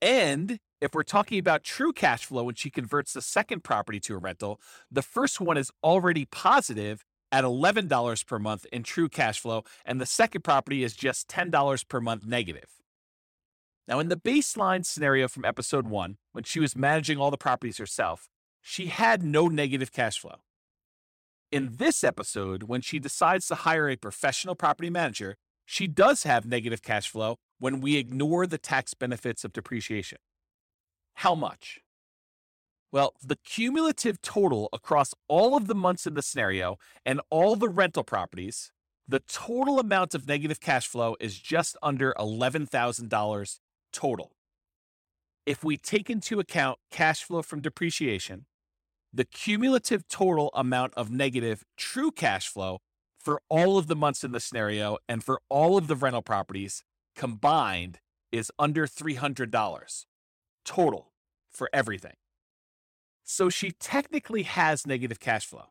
And 0.00 0.58
if 0.80 0.94
we're 0.94 1.02
talking 1.02 1.38
about 1.38 1.64
true 1.64 1.92
cash 1.92 2.24
flow 2.24 2.44
when 2.44 2.54
she 2.54 2.70
converts 2.70 3.12
the 3.12 3.22
second 3.22 3.64
property 3.64 3.98
to 4.00 4.14
a 4.14 4.18
rental, 4.18 4.60
the 4.90 5.02
first 5.02 5.40
one 5.40 5.56
is 5.56 5.72
already 5.82 6.24
positive 6.24 7.04
at 7.32 7.44
$11 7.44 8.26
per 8.26 8.38
month 8.38 8.66
in 8.72 8.82
true 8.82 9.08
cash 9.08 9.40
flow, 9.40 9.64
and 9.84 10.00
the 10.00 10.06
second 10.06 10.42
property 10.42 10.82
is 10.82 10.94
just 10.94 11.28
$10 11.28 11.88
per 11.88 12.00
month 12.00 12.24
negative. 12.26 12.70
Now, 13.86 13.98
in 13.98 14.08
the 14.08 14.16
baseline 14.16 14.84
scenario 14.84 15.28
from 15.28 15.44
episode 15.44 15.88
one, 15.88 16.18
when 16.32 16.44
she 16.44 16.60
was 16.60 16.76
managing 16.76 17.18
all 17.18 17.30
the 17.30 17.38
properties 17.38 17.78
herself, 17.78 18.28
she 18.60 18.86
had 18.86 19.22
no 19.22 19.48
negative 19.48 19.92
cash 19.92 20.18
flow. 20.18 20.36
In 21.50 21.76
this 21.76 22.04
episode, 22.04 22.64
when 22.64 22.82
she 22.82 22.98
decides 22.98 23.46
to 23.46 23.54
hire 23.54 23.88
a 23.88 23.96
professional 23.96 24.54
property 24.54 24.90
manager, 24.90 25.36
she 25.64 25.86
does 25.86 26.24
have 26.24 26.44
negative 26.44 26.82
cash 26.82 27.08
flow 27.08 27.36
when 27.58 27.80
we 27.80 27.96
ignore 27.96 28.46
the 28.46 28.58
tax 28.58 28.94
benefits 28.94 29.44
of 29.44 29.52
depreciation. 29.52 30.18
How 31.14 31.34
much? 31.34 31.80
Well, 32.90 33.14
the 33.22 33.36
cumulative 33.36 34.22
total 34.22 34.68
across 34.72 35.14
all 35.28 35.56
of 35.56 35.66
the 35.66 35.74
months 35.74 36.06
in 36.06 36.14
the 36.14 36.22
scenario 36.22 36.78
and 37.04 37.20
all 37.30 37.54
the 37.54 37.68
rental 37.68 38.04
properties, 38.04 38.72
the 39.06 39.20
total 39.20 39.78
amount 39.78 40.14
of 40.14 40.26
negative 40.26 40.60
cash 40.60 40.86
flow 40.86 41.16
is 41.20 41.38
just 41.38 41.76
under 41.82 42.14
$11,000 42.18 43.58
total. 43.92 44.32
If 45.44 45.64
we 45.64 45.76
take 45.76 46.08
into 46.08 46.40
account 46.40 46.78
cash 46.90 47.22
flow 47.22 47.42
from 47.42 47.60
depreciation, 47.60 48.46
the 49.12 49.24
cumulative 49.24 50.06
total 50.08 50.50
amount 50.54 50.94
of 50.94 51.10
negative 51.10 51.64
true 51.76 52.10
cash 52.10 52.48
flow 52.48 52.78
for 53.18 53.40
all 53.48 53.78
of 53.78 53.86
the 53.86 53.96
months 53.96 54.24
in 54.24 54.32
the 54.32 54.40
scenario 54.40 54.98
and 55.08 55.24
for 55.24 55.40
all 55.48 55.76
of 55.76 55.88
the 55.88 55.96
rental 55.96 56.22
properties 56.22 56.84
combined 57.18 57.98
is 58.32 58.50
under 58.58 58.86
$300 58.86 60.06
total 60.64 61.12
for 61.50 61.68
everything. 61.72 62.14
So 63.24 63.50
she 63.50 63.72
technically 63.72 64.44
has 64.44 64.86
negative 64.86 65.20
cash 65.20 65.44
flow, 65.44 65.66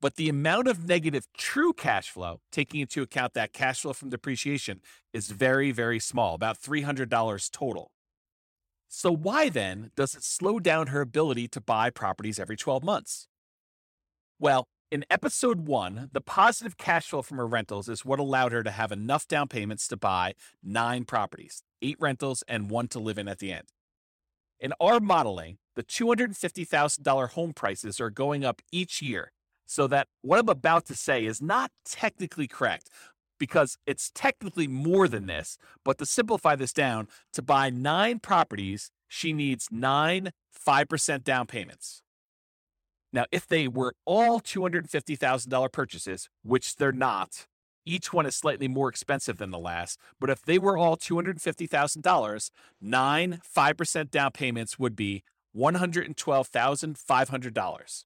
but 0.00 0.16
the 0.16 0.28
amount 0.28 0.66
of 0.66 0.88
negative 0.88 1.26
true 1.36 1.72
cash 1.72 2.10
flow, 2.10 2.40
taking 2.50 2.80
into 2.80 3.02
account 3.02 3.34
that 3.34 3.52
cash 3.52 3.82
flow 3.82 3.92
from 3.92 4.10
depreciation, 4.10 4.80
is 5.12 5.30
very, 5.30 5.70
very 5.70 6.00
small, 6.00 6.34
about 6.34 6.58
$300 6.58 7.50
total. 7.52 7.92
So, 8.88 9.12
why 9.12 9.48
then 9.48 9.90
does 9.96 10.14
it 10.14 10.22
slow 10.22 10.58
down 10.58 10.88
her 10.88 11.00
ability 11.00 11.48
to 11.48 11.60
buy 11.60 11.90
properties 11.90 12.38
every 12.38 12.56
12 12.56 12.82
months? 12.82 13.28
Well, 14.38 14.66
in 14.90 15.04
episode 15.10 15.66
one, 15.66 16.10
the 16.12 16.20
positive 16.20 16.76
cash 16.76 17.08
flow 17.08 17.22
from 17.22 17.38
her 17.38 17.46
rentals 17.46 17.88
is 17.88 18.04
what 18.04 18.20
allowed 18.20 18.52
her 18.52 18.62
to 18.62 18.70
have 18.70 18.92
enough 18.92 19.26
down 19.26 19.48
payments 19.48 19.88
to 19.88 19.96
buy 19.96 20.34
nine 20.62 21.04
properties, 21.04 21.62
eight 21.82 21.96
rentals, 21.98 22.44
and 22.46 22.70
one 22.70 22.88
to 22.88 23.00
live 23.00 23.18
in 23.18 23.28
at 23.28 23.38
the 23.38 23.52
end. 23.52 23.68
In 24.60 24.72
our 24.80 25.00
modeling, 25.00 25.58
the 25.74 25.82
$250,000 25.82 27.30
home 27.30 27.52
prices 27.52 28.00
are 28.00 28.10
going 28.10 28.44
up 28.44 28.62
each 28.70 29.02
year, 29.02 29.32
so 29.66 29.86
that 29.88 30.06
what 30.22 30.38
I'm 30.38 30.48
about 30.48 30.86
to 30.86 30.94
say 30.94 31.26
is 31.26 31.42
not 31.42 31.70
technically 31.84 32.46
correct 32.46 32.88
because 33.38 33.76
it's 33.86 34.10
technically 34.14 34.68
more 34.68 35.08
than 35.08 35.26
this. 35.26 35.58
But 35.84 35.98
to 35.98 36.06
simplify 36.06 36.56
this 36.56 36.72
down, 36.72 37.08
to 37.34 37.42
buy 37.42 37.70
nine 37.70 38.20
properties, 38.20 38.90
she 39.08 39.32
needs 39.32 39.68
nine 39.70 40.30
5% 40.66 41.24
down 41.24 41.46
payments. 41.46 42.02
Now, 43.12 43.26
if 43.30 43.46
they 43.46 43.68
were 43.68 43.94
all 44.04 44.40
$250,000 44.40 45.72
purchases, 45.72 46.28
which 46.42 46.74
they're 46.76 46.92
not, 46.92 47.46
each 47.84 48.12
one 48.12 48.26
is 48.26 48.34
slightly 48.34 48.66
more 48.68 48.88
expensive 48.88 49.38
than 49.38 49.52
the 49.52 49.58
last, 49.58 50.00
but 50.20 50.28
if 50.28 50.42
they 50.42 50.58
were 50.58 50.76
all 50.76 50.96
$250,000, 50.96 52.50
nine 52.80 53.40
5% 53.56 54.10
down 54.10 54.32
payments 54.32 54.76
would 54.78 54.96
be 54.96 55.22
$112,500. 55.56 58.04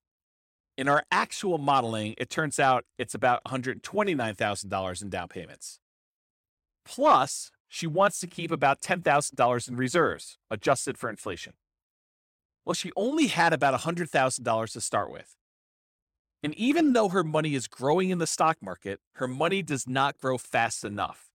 In 0.76 0.88
our 0.88 1.02
actual 1.10 1.58
modeling, 1.58 2.14
it 2.16 2.30
turns 2.30 2.60
out 2.60 2.84
it's 2.98 3.14
about 3.14 3.42
$129,000 3.44 5.02
in 5.02 5.10
down 5.10 5.28
payments. 5.28 5.78
Plus, 6.84 7.50
she 7.68 7.86
wants 7.86 8.18
to 8.20 8.26
keep 8.26 8.50
about 8.50 8.80
$10,000 8.80 9.68
in 9.68 9.76
reserves, 9.76 10.38
adjusted 10.50 10.98
for 10.98 11.08
inflation. 11.10 11.52
Well, 12.64 12.74
she 12.74 12.92
only 12.96 13.28
had 13.28 13.52
about 13.52 13.78
$100,000 13.80 14.72
to 14.72 14.80
start 14.80 15.10
with. 15.10 15.36
And 16.42 16.54
even 16.54 16.92
though 16.92 17.08
her 17.10 17.24
money 17.24 17.54
is 17.54 17.66
growing 17.66 18.10
in 18.10 18.18
the 18.18 18.26
stock 18.26 18.58
market, 18.62 19.00
her 19.14 19.28
money 19.28 19.62
does 19.62 19.86
not 19.86 20.18
grow 20.18 20.38
fast 20.38 20.84
enough. 20.84 21.30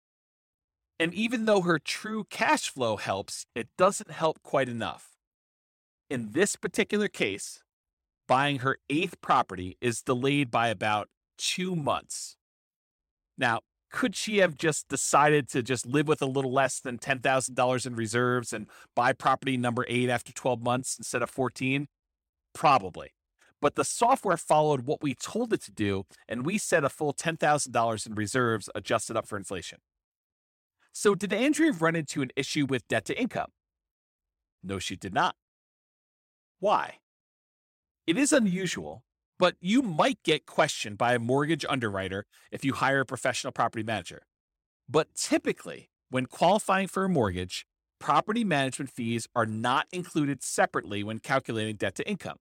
And 0.99 1.13
even 1.13 1.45
though 1.45 1.61
her 1.61 1.79
true 1.79 2.25
cash 2.29 2.69
flow 2.69 2.95
helps, 2.97 3.45
it 3.55 3.67
doesn't 3.77 4.11
help 4.11 4.41
quite 4.43 4.69
enough. 4.69 5.17
In 6.09 6.31
this 6.31 6.55
particular 6.55 7.07
case, 7.07 7.63
buying 8.27 8.59
her 8.59 8.77
eighth 8.89 9.19
property 9.19 9.77
is 9.81 10.01
delayed 10.01 10.49
by 10.49 10.69
about 10.69 11.09
two 11.37 11.75
months. 11.75 12.37
Now, 13.37 13.61
could 13.93 14.15
she 14.15 14.39
have 14.39 14.57
just 14.57 14.89
decided 14.89 15.47
to 15.49 15.61
just 15.61 15.85
live 15.85 16.07
with 16.07 16.21
a 16.21 16.25
little 16.25 16.51
less 16.51 16.79
than 16.79 16.97
$10,000 16.97 17.85
in 17.85 17.95
reserves 17.95 18.51
and 18.51 18.65
buy 18.95 19.13
property 19.13 19.55
number 19.55 19.85
eight 19.87 20.09
after 20.09 20.33
12 20.33 20.61
months 20.63 20.97
instead 20.97 21.21
of 21.21 21.29
14? 21.29 21.87
Probably. 22.53 23.11
But 23.61 23.75
the 23.75 23.85
software 23.85 24.35
followed 24.35 24.81
what 24.81 25.03
we 25.03 25.13
told 25.13 25.53
it 25.53 25.61
to 25.61 25.71
do, 25.71 26.05
and 26.27 26.43
we 26.43 26.57
set 26.57 26.83
a 26.83 26.89
full 26.89 27.13
$10,000 27.13 28.07
in 28.07 28.15
reserves 28.15 28.67
adjusted 28.73 29.15
up 29.15 29.27
for 29.27 29.37
inflation. 29.37 29.77
So, 30.91 31.15
did 31.15 31.31
Andrea 31.31 31.71
run 31.71 31.95
into 31.95 32.21
an 32.21 32.31
issue 32.35 32.65
with 32.65 32.87
debt 32.87 33.05
to 33.05 33.19
income? 33.19 33.51
No, 34.63 34.79
she 34.79 34.95
did 34.95 35.13
not. 35.13 35.35
Why? 36.59 36.95
It 38.05 38.17
is 38.17 38.33
unusual 38.33 39.03
but 39.43 39.57
you 39.59 39.81
might 39.81 40.23
get 40.23 40.45
questioned 40.45 40.97
by 40.97 41.13
a 41.13 41.19
mortgage 41.19 41.65
underwriter 41.67 42.23
if 42.49 42.63
you 42.63 42.71
hire 42.71 43.01
a 43.01 43.05
professional 43.05 43.51
property 43.51 43.83
manager. 43.83 44.21
But 44.87 45.13
typically, 45.15 45.89
when 46.09 46.27
qualifying 46.27 46.87
for 46.87 47.03
a 47.03 47.09
mortgage, 47.09 47.65
property 47.99 48.45
management 48.45 48.89
fees 48.89 49.27
are 49.35 49.45
not 49.45 49.87
included 49.91 50.41
separately 50.41 51.03
when 51.03 51.19
calculating 51.19 51.75
debt 51.75 51.95
to 51.95 52.07
income. 52.07 52.37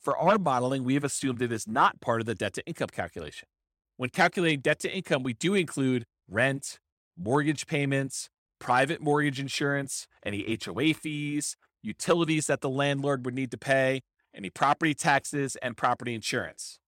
For 0.00 0.16
our 0.16 0.38
modeling, 0.38 0.84
we 0.84 0.94
have 0.94 1.02
assumed 1.02 1.42
it 1.42 1.50
is 1.50 1.66
not 1.66 2.00
part 2.00 2.20
of 2.20 2.26
the 2.26 2.36
debt 2.36 2.52
to 2.52 2.66
income 2.66 2.90
calculation. 2.92 3.48
When 3.96 4.10
calculating 4.10 4.60
debt 4.60 4.78
to 4.82 4.96
income, 4.96 5.24
we 5.24 5.32
do 5.32 5.54
include 5.54 6.04
rent, 6.28 6.78
mortgage 7.18 7.66
payments, 7.66 8.30
private 8.60 9.00
mortgage 9.00 9.40
insurance, 9.40 10.06
any 10.24 10.56
HOA 10.64 10.94
fees, 10.94 11.56
utilities 11.82 12.46
that 12.46 12.60
the 12.60 12.70
landlord 12.70 13.24
would 13.24 13.34
need 13.34 13.50
to 13.50 13.58
pay, 13.58 14.02
any 14.34 14.50
property 14.50 14.94
taxes, 14.94 15.56
and 15.56 15.76
property 15.76 16.14
insurance. 16.14 16.80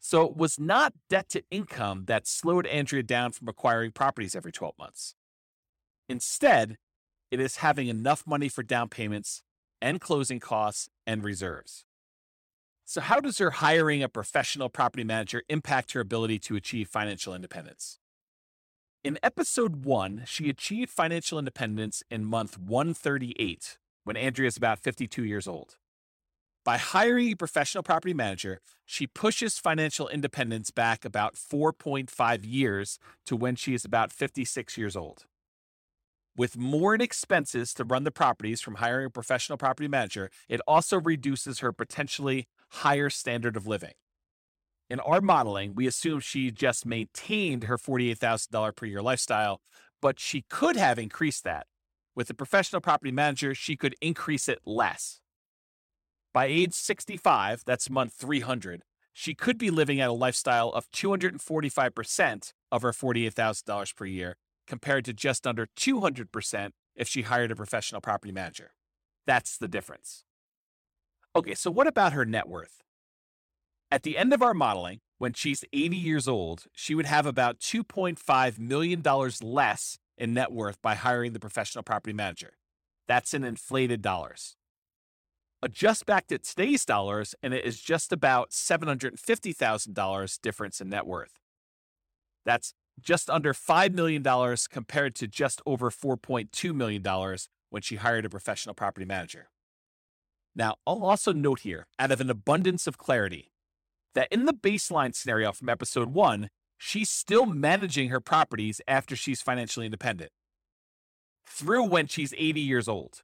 So 0.00 0.26
it 0.26 0.36
was 0.36 0.60
not 0.60 0.92
debt 1.08 1.30
to 1.30 1.42
income 1.50 2.04
that 2.08 2.26
slowed 2.26 2.66
Andrea 2.66 3.02
down 3.02 3.32
from 3.32 3.48
acquiring 3.48 3.92
properties 3.92 4.34
every 4.34 4.52
12 4.52 4.74
months. 4.78 5.14
Instead, 6.08 6.76
it 7.30 7.40
is 7.40 7.56
having 7.56 7.88
enough 7.88 8.26
money 8.26 8.48
for 8.48 8.62
down 8.62 8.88
payments 8.88 9.42
and 9.80 10.00
closing 10.00 10.40
costs 10.40 10.88
and 11.06 11.24
reserves. 11.24 11.84
So, 12.84 13.00
how 13.00 13.20
does 13.20 13.38
her 13.38 13.50
hiring 13.50 14.02
a 14.02 14.08
professional 14.10 14.68
property 14.68 15.04
manager 15.04 15.42
impact 15.48 15.92
her 15.92 16.00
ability 16.00 16.38
to 16.40 16.56
achieve 16.56 16.88
financial 16.88 17.34
independence? 17.34 17.98
In 19.02 19.18
episode 19.22 19.84
one, 19.84 20.24
she 20.26 20.50
achieved 20.50 20.90
financial 20.90 21.38
independence 21.38 22.02
in 22.10 22.24
month 22.24 22.58
138 22.58 23.78
when 24.04 24.16
Andrea 24.16 24.48
is 24.48 24.56
about 24.56 24.78
52 24.78 25.24
years 25.24 25.48
old. 25.48 25.76
By 26.64 26.78
hiring 26.78 27.32
a 27.32 27.34
professional 27.34 27.82
property 27.82 28.14
manager, 28.14 28.58
she 28.86 29.06
pushes 29.06 29.58
financial 29.58 30.08
independence 30.08 30.70
back 30.70 31.04
about 31.04 31.34
4.5 31.34 32.40
years 32.42 32.98
to 33.26 33.36
when 33.36 33.54
she 33.54 33.74
is 33.74 33.84
about 33.84 34.12
56 34.12 34.78
years 34.78 34.96
old. 34.96 35.26
With 36.36 36.56
more 36.56 36.94
in 36.94 37.02
expenses 37.02 37.74
to 37.74 37.84
run 37.84 38.04
the 38.04 38.10
properties 38.10 38.62
from 38.62 38.76
hiring 38.76 39.06
a 39.06 39.10
professional 39.10 39.58
property 39.58 39.88
manager, 39.88 40.30
it 40.48 40.62
also 40.66 40.98
reduces 40.98 41.58
her 41.58 41.70
potentially 41.70 42.48
higher 42.70 43.10
standard 43.10 43.58
of 43.58 43.66
living. 43.66 43.92
In 44.88 45.00
our 45.00 45.20
modeling, 45.20 45.74
we 45.74 45.86
assume 45.86 46.20
she 46.20 46.50
just 46.50 46.86
maintained 46.86 47.64
her 47.64 47.76
$48,000 47.76 48.74
per 48.74 48.86
year 48.86 49.02
lifestyle, 49.02 49.60
but 50.00 50.18
she 50.18 50.46
could 50.48 50.76
have 50.76 50.98
increased 50.98 51.44
that. 51.44 51.66
With 52.16 52.30
a 52.30 52.34
professional 52.34 52.80
property 52.80 53.12
manager, 53.12 53.54
she 53.54 53.76
could 53.76 53.94
increase 54.00 54.48
it 54.48 54.60
less. 54.64 55.20
By 56.34 56.46
age 56.46 56.74
65, 56.74 57.62
that's 57.64 57.88
month 57.88 58.12
300, 58.14 58.82
she 59.12 59.34
could 59.34 59.56
be 59.56 59.70
living 59.70 60.00
at 60.00 60.08
a 60.08 60.12
lifestyle 60.12 60.70
of 60.70 60.90
245% 60.90 62.52
of 62.72 62.82
her 62.82 62.90
$48,000 62.90 63.94
per 63.94 64.04
year, 64.04 64.36
compared 64.66 65.04
to 65.04 65.12
just 65.12 65.46
under 65.46 65.68
200% 65.78 66.70
if 66.96 67.06
she 67.06 67.22
hired 67.22 67.52
a 67.52 67.56
professional 67.56 68.00
property 68.00 68.32
manager. 68.32 68.72
That's 69.28 69.56
the 69.56 69.68
difference. 69.68 70.24
Okay, 71.36 71.54
so 71.54 71.70
what 71.70 71.86
about 71.86 72.12
her 72.14 72.24
net 72.24 72.48
worth? 72.48 72.82
At 73.92 74.02
the 74.02 74.18
end 74.18 74.32
of 74.32 74.42
our 74.42 74.54
modeling, 74.54 74.98
when 75.18 75.34
she's 75.34 75.64
80 75.72 75.96
years 75.96 76.26
old, 76.26 76.64
she 76.74 76.96
would 76.96 77.06
have 77.06 77.26
about 77.26 77.60
$2.5 77.60 78.58
million 78.58 79.02
less 79.40 79.98
in 80.18 80.34
net 80.34 80.50
worth 80.50 80.82
by 80.82 80.96
hiring 80.96 81.32
the 81.32 81.38
professional 81.38 81.84
property 81.84 82.12
manager. 82.12 82.54
That's 83.06 83.34
in 83.34 83.44
inflated 83.44 84.02
dollars 84.02 84.56
adjust 85.64 86.06
back 86.06 86.26
to 86.28 86.38
today's 86.38 86.84
dollars, 86.84 87.34
and 87.42 87.54
it 87.54 87.64
is 87.64 87.80
just 87.80 88.12
about 88.12 88.50
$750,000 88.50 90.40
difference 90.42 90.80
in 90.80 90.90
net 90.90 91.06
worth. 91.06 91.40
That's 92.44 92.74
just 93.00 93.30
under 93.30 93.54
$5 93.54 93.92
million 93.94 94.22
compared 94.70 95.14
to 95.16 95.26
just 95.26 95.62
over 95.66 95.90
$4.2 95.90 96.74
million 96.74 97.02
when 97.70 97.82
she 97.82 97.96
hired 97.96 98.24
a 98.24 98.30
professional 98.30 98.74
property 98.74 99.06
manager. 99.06 99.48
Now, 100.54 100.76
I'll 100.86 101.04
also 101.04 101.32
note 101.32 101.60
here, 101.60 101.86
out 101.98 102.12
of 102.12 102.20
an 102.20 102.30
abundance 102.30 102.86
of 102.86 102.98
clarity, 102.98 103.50
that 104.14 104.28
in 104.30 104.44
the 104.44 104.52
baseline 104.52 105.14
scenario 105.14 105.50
from 105.50 105.68
episode 105.68 106.12
one, 106.12 106.48
she's 106.78 107.10
still 107.10 107.46
managing 107.46 108.10
her 108.10 108.20
properties 108.20 108.80
after 108.86 109.16
she's 109.16 109.42
financially 109.42 109.86
independent 109.86 110.30
through 111.46 111.84
when 111.84 112.06
she's 112.06 112.34
80 112.36 112.60
years 112.60 112.86
old. 112.86 113.22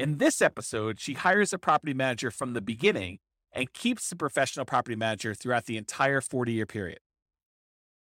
In 0.00 0.16
this 0.16 0.40
episode, 0.40 0.98
she 0.98 1.12
hires 1.12 1.52
a 1.52 1.58
property 1.58 1.92
manager 1.92 2.30
from 2.30 2.54
the 2.54 2.62
beginning 2.62 3.18
and 3.52 3.70
keeps 3.74 4.08
the 4.08 4.16
professional 4.16 4.64
property 4.64 4.96
manager 4.96 5.34
throughout 5.34 5.66
the 5.66 5.76
entire 5.76 6.22
40 6.22 6.52
year 6.52 6.64
period. 6.64 7.00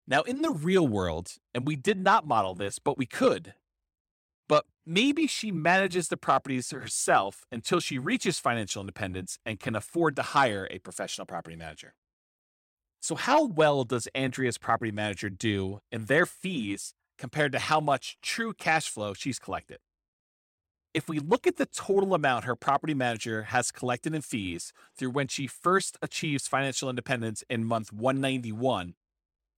Now, 0.06 0.24
in 0.24 0.42
the 0.42 0.50
real 0.50 0.86
world, 0.86 1.36
and 1.54 1.66
we 1.66 1.78
did 1.78 1.98
not 1.98 2.28
model 2.28 2.54
this, 2.54 2.80
but 2.80 2.98
we 2.98 3.06
could, 3.06 3.54
but 4.50 4.66
maybe 4.86 5.25
she 5.25 5.54
manages 5.54 6.10
the 6.10 6.18
properties 6.18 6.72
herself 6.72 7.46
until 7.50 7.80
she 7.80 7.98
reaches 7.98 8.40
financial 8.40 8.82
independence 8.82 9.40
and 9.46 9.58
can 9.58 9.74
afford 9.74 10.18
to 10.18 10.22
hire 10.22 10.68
a 10.70 10.80
professional 10.80 11.25
property 11.25 11.56
manager. 11.56 11.94
So, 13.00 13.16
how 13.16 13.46
well 13.46 13.86
does 13.86 14.10
Andrea's 14.14 14.58
property 14.58 14.92
manager 14.92 15.30
do 15.30 15.80
in 15.94 16.08
their 16.08 16.25
fees 16.25 16.94
compared 17.18 17.54
to 17.54 17.60
how 17.60 17.80
much 17.80 18.18
true 18.22 18.54
cash 18.54 18.90
flow 18.90 19.14
she's 19.14 19.40
collected? 19.40 19.78
If 20.96 21.08
we 21.10 21.20
look 21.20 21.46
at 21.46 21.58
the 21.58 21.66
total 21.66 22.14
amount 22.14 22.46
her 22.46 22.56
property 22.56 22.94
manager 22.94 23.42
has 23.44 23.70
collected 23.70 24.16
in 24.16 24.22
fees 24.22 24.72
through 24.98 25.10
when 25.10 25.28
she 25.28 25.46
first 25.46 25.98
achieves 26.01 26.48
financial 26.48 26.90
independence 26.90 27.44
in 27.50 27.66
month 27.66 27.92
191, 27.92 28.96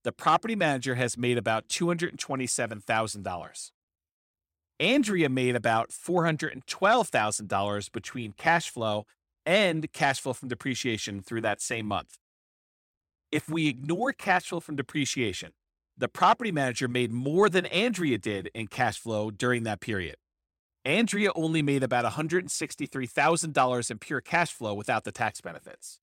the 0.04 0.12
property 0.12 0.56
manager 0.56 0.96
has 0.96 1.16
made 1.16 1.38
about 1.38 1.68
$227,000. 1.68 3.72
Andrea 4.80 5.30
made 5.30 5.56
about 5.56 5.92
$412,000 5.92 7.92
between 7.92 8.32
cash 8.32 8.72
flow 8.72 9.06
and 9.46 9.94
cash 9.94 10.20
flow 10.20 10.34
from 10.34 10.50
depreciation 10.50 11.22
through 11.22 11.42
that 11.42 11.62
same 11.62 11.86
month. 11.86 12.18
If 13.32 13.48
we 13.48 13.68
ignore 13.68 14.12
cash 14.12 14.48
flow 14.48 14.60
from 14.60 14.76
depreciation, 14.76 15.52
the 15.96 16.08
property 16.08 16.52
manager 16.52 16.88
made 16.88 17.12
more 17.12 17.48
than 17.48 17.68
Andrea 17.68 18.18
did 18.18 18.50
in 18.56 18.66
cash 18.66 18.98
flow 18.98 19.30
during 19.30 19.62
that 19.62 19.82
period. 19.82 20.16
Andrea 20.88 21.32
only 21.36 21.62
made 21.62 21.84
about 21.84 22.06
$163,000 22.06 23.92
in 23.92 24.00
pure 24.00 24.22
cash 24.22 24.54
flow 24.54 24.74
without 24.74 25.04
the 25.04 25.12
tax 25.12 25.42
benefits. 25.42 26.00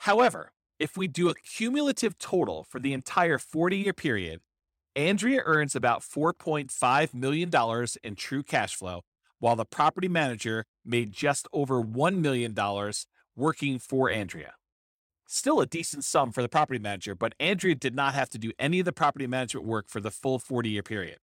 However, 0.00 0.52
if 0.78 0.98
we 0.98 1.08
do 1.08 1.30
a 1.30 1.34
cumulative 1.34 2.18
total 2.18 2.66
for 2.68 2.78
the 2.78 2.92
entire 2.92 3.38
40 3.38 3.78
year 3.78 3.94
period, 3.94 4.42
Andrea 4.94 5.40
earns 5.46 5.74
about 5.74 6.02
$4.5 6.02 7.14
million 7.14 7.50
in 8.04 8.16
true 8.16 8.42
cash 8.42 8.74
flow, 8.74 9.00
while 9.38 9.56
the 9.56 9.64
property 9.64 10.08
manager 10.08 10.66
made 10.84 11.10
just 11.10 11.48
over 11.50 11.82
$1 11.82 12.18
million 12.18 12.54
working 13.34 13.78
for 13.78 14.10
Andrea. 14.10 14.56
Still 15.26 15.58
a 15.58 15.64
decent 15.64 16.04
sum 16.04 16.32
for 16.32 16.42
the 16.42 16.50
property 16.50 16.78
manager, 16.78 17.14
but 17.14 17.34
Andrea 17.40 17.76
did 17.76 17.94
not 17.94 18.12
have 18.12 18.28
to 18.28 18.38
do 18.38 18.52
any 18.58 18.80
of 18.80 18.84
the 18.84 18.92
property 18.92 19.26
management 19.26 19.66
work 19.66 19.88
for 19.88 20.00
the 20.00 20.10
full 20.10 20.38
40 20.38 20.68
year 20.68 20.82
period. 20.82 21.16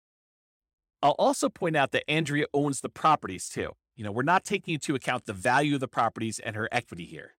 I'll 1.01 1.15
also 1.19 1.49
point 1.49 1.75
out 1.75 1.91
that 1.91 2.09
Andrea 2.09 2.45
owns 2.53 2.81
the 2.81 2.89
properties 2.89 3.49
too. 3.49 3.73
You 3.95 4.03
know, 4.03 4.11
we're 4.11 4.23
not 4.23 4.43
taking 4.43 4.75
into 4.75 4.95
account 4.95 5.25
the 5.25 5.33
value 5.33 5.75
of 5.75 5.79
the 5.79 5.87
properties 5.87 6.39
and 6.39 6.55
her 6.55 6.67
equity 6.71 7.05
here. 7.05 7.35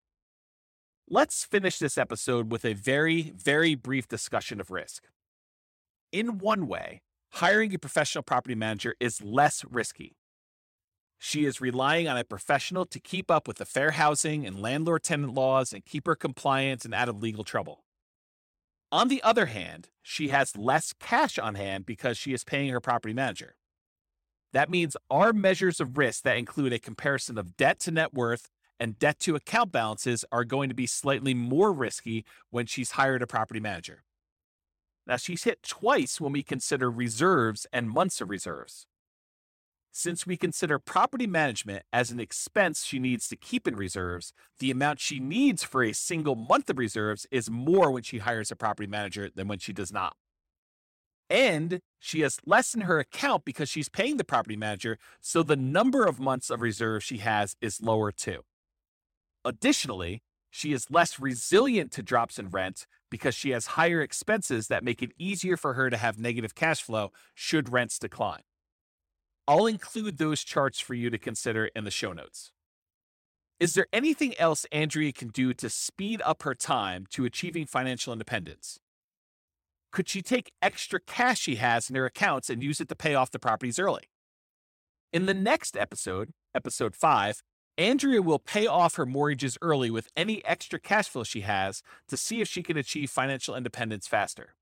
Let's 1.09 1.43
finish 1.43 1.79
this 1.79 1.97
episode 1.97 2.51
with 2.51 2.63
a 2.63 2.73
very, 2.73 3.33
very 3.35 3.75
brief 3.75 4.07
discussion 4.07 4.61
of 4.61 4.69
risk. 4.69 5.05
In 6.11 6.37
one 6.37 6.67
way, 6.67 7.01
hiring 7.31 7.73
a 7.73 7.79
professional 7.79 8.23
property 8.23 8.55
manager 8.55 8.95
is 8.99 9.21
less 9.21 9.65
risky. 9.69 10.17
She 11.17 11.45
is 11.45 11.59
relying 11.59 12.07
on 12.07 12.17
a 12.17 12.23
professional 12.23 12.85
to 12.85 12.99
keep 12.99 13.29
up 13.29 13.47
with 13.47 13.57
the 13.57 13.65
fair 13.65 13.91
housing 13.91 14.45
and 14.45 14.61
landlord 14.61 15.03
tenant 15.03 15.33
laws 15.33 15.73
and 15.73 15.83
keep 15.83 16.07
her 16.07 16.15
compliant 16.15 16.85
and 16.85 16.93
out 16.93 17.09
of 17.09 17.21
legal 17.21 17.43
trouble. 17.43 17.83
On 18.91 19.07
the 19.07 19.21
other 19.21 19.47
hand, 19.47 19.89
she 20.01 20.29
has 20.29 20.57
less 20.57 20.93
cash 20.99 21.37
on 21.37 21.55
hand 21.55 21.85
because 21.85 22.17
she 22.17 22.33
is 22.33 22.43
paying 22.43 22.69
her 22.69 22.79
property 22.79 23.13
manager. 23.13 23.55
That 24.51 24.69
means 24.69 24.97
our 25.11 25.31
measures 25.31 25.79
of 25.79 25.97
risk 25.97 26.23
that 26.23 26.37
include 26.37 26.73
a 26.73 26.79
comparison 26.79 27.37
of 27.37 27.55
debt 27.55 27.79
to 27.81 27.91
net 27.91 28.13
worth 28.13 28.49
and 28.79 28.97
debt 28.97 29.19
to 29.19 29.35
account 29.35 29.71
balances 29.71 30.25
are 30.31 30.43
going 30.43 30.69
to 30.69 30.75
be 30.75 30.87
slightly 30.87 31.35
more 31.35 31.71
risky 31.71 32.25
when 32.49 32.65
she's 32.65 32.91
hired 32.91 33.21
a 33.21 33.27
property 33.27 33.59
manager. 33.59 34.03
Now, 35.05 35.17
she's 35.17 35.43
hit 35.43 35.61
twice 35.63 36.19
when 36.19 36.31
we 36.31 36.43
consider 36.43 36.89
reserves 36.89 37.67
and 37.71 37.89
months 37.89 38.21
of 38.21 38.29
reserves. 38.29 38.87
Since 39.91 40.27
we 40.27 40.37
consider 40.37 40.77
property 40.77 41.25
management 41.25 41.83
as 41.91 42.11
an 42.11 42.19
expense 42.19 42.85
she 42.85 42.99
needs 42.99 43.27
to 43.27 43.35
keep 43.35 43.67
in 43.67 43.75
reserves, 43.75 44.33
the 44.59 44.69
amount 44.69 44.99
she 44.99 45.19
needs 45.19 45.63
for 45.63 45.83
a 45.83 45.93
single 45.93 46.35
month 46.35 46.69
of 46.69 46.77
reserves 46.77 47.25
is 47.31 47.49
more 47.49 47.89
when 47.91 48.03
she 48.03 48.19
hires 48.19 48.51
a 48.51 48.55
property 48.55 48.87
manager 48.87 49.29
than 49.33 49.47
when 49.47 49.59
she 49.59 49.73
does 49.73 49.91
not. 49.91 50.15
And 51.29 51.81
she 51.99 52.21
has 52.21 52.37
less 52.45 52.73
in 52.73 52.81
her 52.81 52.99
account 52.99 53.45
because 53.45 53.69
she's 53.69 53.89
paying 53.89 54.17
the 54.17 54.23
property 54.23 54.55
manager, 54.55 54.97
so 55.21 55.43
the 55.43 55.55
number 55.55 56.05
of 56.05 56.19
months 56.19 56.49
of 56.49 56.61
reserve 56.61 57.03
she 57.03 57.17
has 57.17 57.55
is 57.59 57.81
lower 57.81 58.11
too. 58.11 58.43
Additionally, 59.43 60.21
she 60.51 60.71
is 60.71 60.89
less 60.89 61.19
resilient 61.19 61.91
to 61.91 62.03
drops 62.03 62.39
in 62.39 62.49
rent 62.49 62.87
because 63.09 63.35
she 63.35 63.51
has 63.51 63.67
higher 63.67 64.01
expenses 64.01 64.67
that 64.67 64.83
make 64.83 65.01
it 65.01 65.11
easier 65.17 65.57
for 65.57 65.73
her 65.73 65.89
to 65.89 65.97
have 65.97 66.19
negative 66.19 66.55
cash 66.55 66.81
flow 66.81 67.11
should 67.33 67.71
rents 67.71 67.99
decline. 67.99 68.41
I'll 69.49 69.65
include 69.65 70.19
those 70.19 70.43
charts 70.43 70.79
for 70.79 70.93
you 70.93 71.09
to 71.09 71.17
consider 71.17 71.71
in 71.75 71.83
the 71.83 71.89
show 71.89 72.13
notes. 72.13 72.51
Is 73.59 73.73
there 73.73 73.87
anything 73.91 74.37
else 74.37 74.67
Andrea 74.71 75.11
can 75.11 75.29
do 75.29 75.55
to 75.55 75.71
speed 75.71 76.21
up 76.23 76.43
her 76.43 76.53
time 76.53 77.07
to 77.09 77.25
achieving 77.25 77.65
financial 77.65 78.13
independence? 78.13 78.79
Could 79.91 80.07
she 80.07 80.21
take 80.21 80.51
extra 80.61 80.99
cash 80.99 81.39
she 81.39 81.55
has 81.55 81.89
in 81.89 81.95
her 81.95 82.05
accounts 82.05 82.51
and 82.51 82.61
use 82.61 82.79
it 82.79 82.89
to 82.89 82.95
pay 82.95 83.15
off 83.15 83.31
the 83.31 83.39
properties 83.39 83.79
early? 83.79 84.03
In 85.11 85.25
the 85.25 85.33
next 85.33 85.75
episode, 85.75 86.29
episode 86.53 86.95
5, 86.95 87.41
Andrea 87.75 88.21
will 88.21 88.37
pay 88.37 88.67
off 88.67 88.97
her 88.97 89.05
mortgages 89.07 89.57
early 89.63 89.89
with 89.89 90.09
any 90.15 90.45
extra 90.45 90.79
cash 90.79 91.09
flow 91.09 91.23
she 91.23 91.41
has 91.41 91.81
to 92.07 92.15
see 92.15 92.39
if 92.39 92.47
she 92.47 92.61
can 92.61 92.77
achieve 92.77 93.09
financial 93.09 93.55
independence 93.55 94.05
faster. 94.05 94.53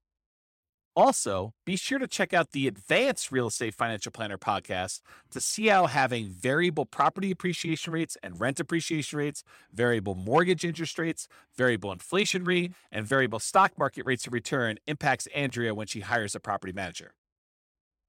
Also, 0.97 1.53
be 1.63 1.75
sure 1.75 1.99
to 1.99 2.07
check 2.07 2.33
out 2.33 2.53
the 2.53 2.67
Advanced 2.67 3.31
Real 3.31 3.45
Estate 3.45 3.75
Financial 3.75 4.11
Planner 4.11 4.39
podcast 4.39 5.01
to 5.29 5.39
see 5.39 5.67
how 5.67 5.85
having 5.85 6.27
variable 6.27 6.87
property 6.87 7.29
appreciation 7.29 7.93
rates 7.93 8.17
and 8.23 8.41
rent 8.41 8.59
appreciation 8.59 9.19
rates, 9.19 9.43
variable 9.71 10.15
mortgage 10.15 10.65
interest 10.65 10.97
rates, 10.97 11.27
variable 11.55 11.91
inflation 11.91 12.43
rate, 12.43 12.71
and 12.91 13.05
variable 13.05 13.37
stock 13.37 13.77
market 13.77 14.07
rates 14.07 14.25
of 14.25 14.33
return 14.33 14.79
impacts 14.87 15.27
Andrea 15.35 15.75
when 15.75 15.85
she 15.85 15.99
hires 15.99 16.33
a 16.33 16.39
property 16.39 16.73
manager. 16.73 17.13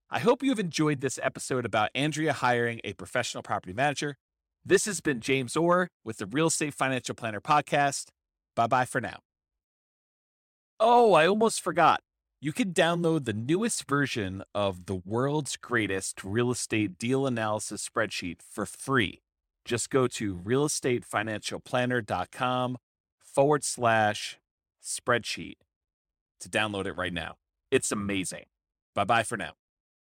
I 0.08 0.20
hope 0.20 0.42
you 0.42 0.48
have 0.48 0.58
enjoyed 0.58 1.02
this 1.02 1.20
episode 1.22 1.66
about 1.66 1.90
Andrea 1.94 2.32
hiring 2.32 2.80
a 2.84 2.94
professional 2.94 3.42
property 3.42 3.74
manager. 3.74 4.16
This 4.64 4.86
has 4.86 5.02
been 5.02 5.20
James 5.20 5.58
Orr 5.58 5.88
with 6.06 6.16
the 6.16 6.26
Real 6.26 6.46
Estate 6.46 6.72
Financial 6.72 7.14
Planner 7.14 7.42
Podcast. 7.42 8.06
Bye 8.56 8.66
bye 8.66 8.86
for 8.86 9.02
now. 9.02 9.18
Oh, 10.80 11.12
I 11.12 11.26
almost 11.26 11.60
forgot. 11.60 12.00
You 12.40 12.52
can 12.52 12.72
download 12.72 13.24
the 13.24 13.32
newest 13.32 13.88
version 13.88 14.44
of 14.54 14.86
the 14.86 14.94
world's 14.94 15.56
greatest 15.56 16.22
real 16.22 16.52
estate 16.52 16.96
deal 16.96 17.26
analysis 17.26 17.88
spreadsheet 17.88 18.36
for 18.48 18.64
free. 18.64 19.22
Just 19.64 19.90
go 19.90 20.06
to 20.06 20.36
realestatefinancialplanner.com 20.36 22.78
forward 23.18 23.64
slash 23.64 24.38
spreadsheet 24.80 25.56
to 26.38 26.48
download 26.48 26.86
it 26.86 26.92
right 26.92 27.12
now. 27.12 27.38
It's 27.72 27.90
amazing. 27.90 28.44
Bye 28.94 29.02
bye 29.02 29.24
for 29.24 29.36
now. 29.36 29.54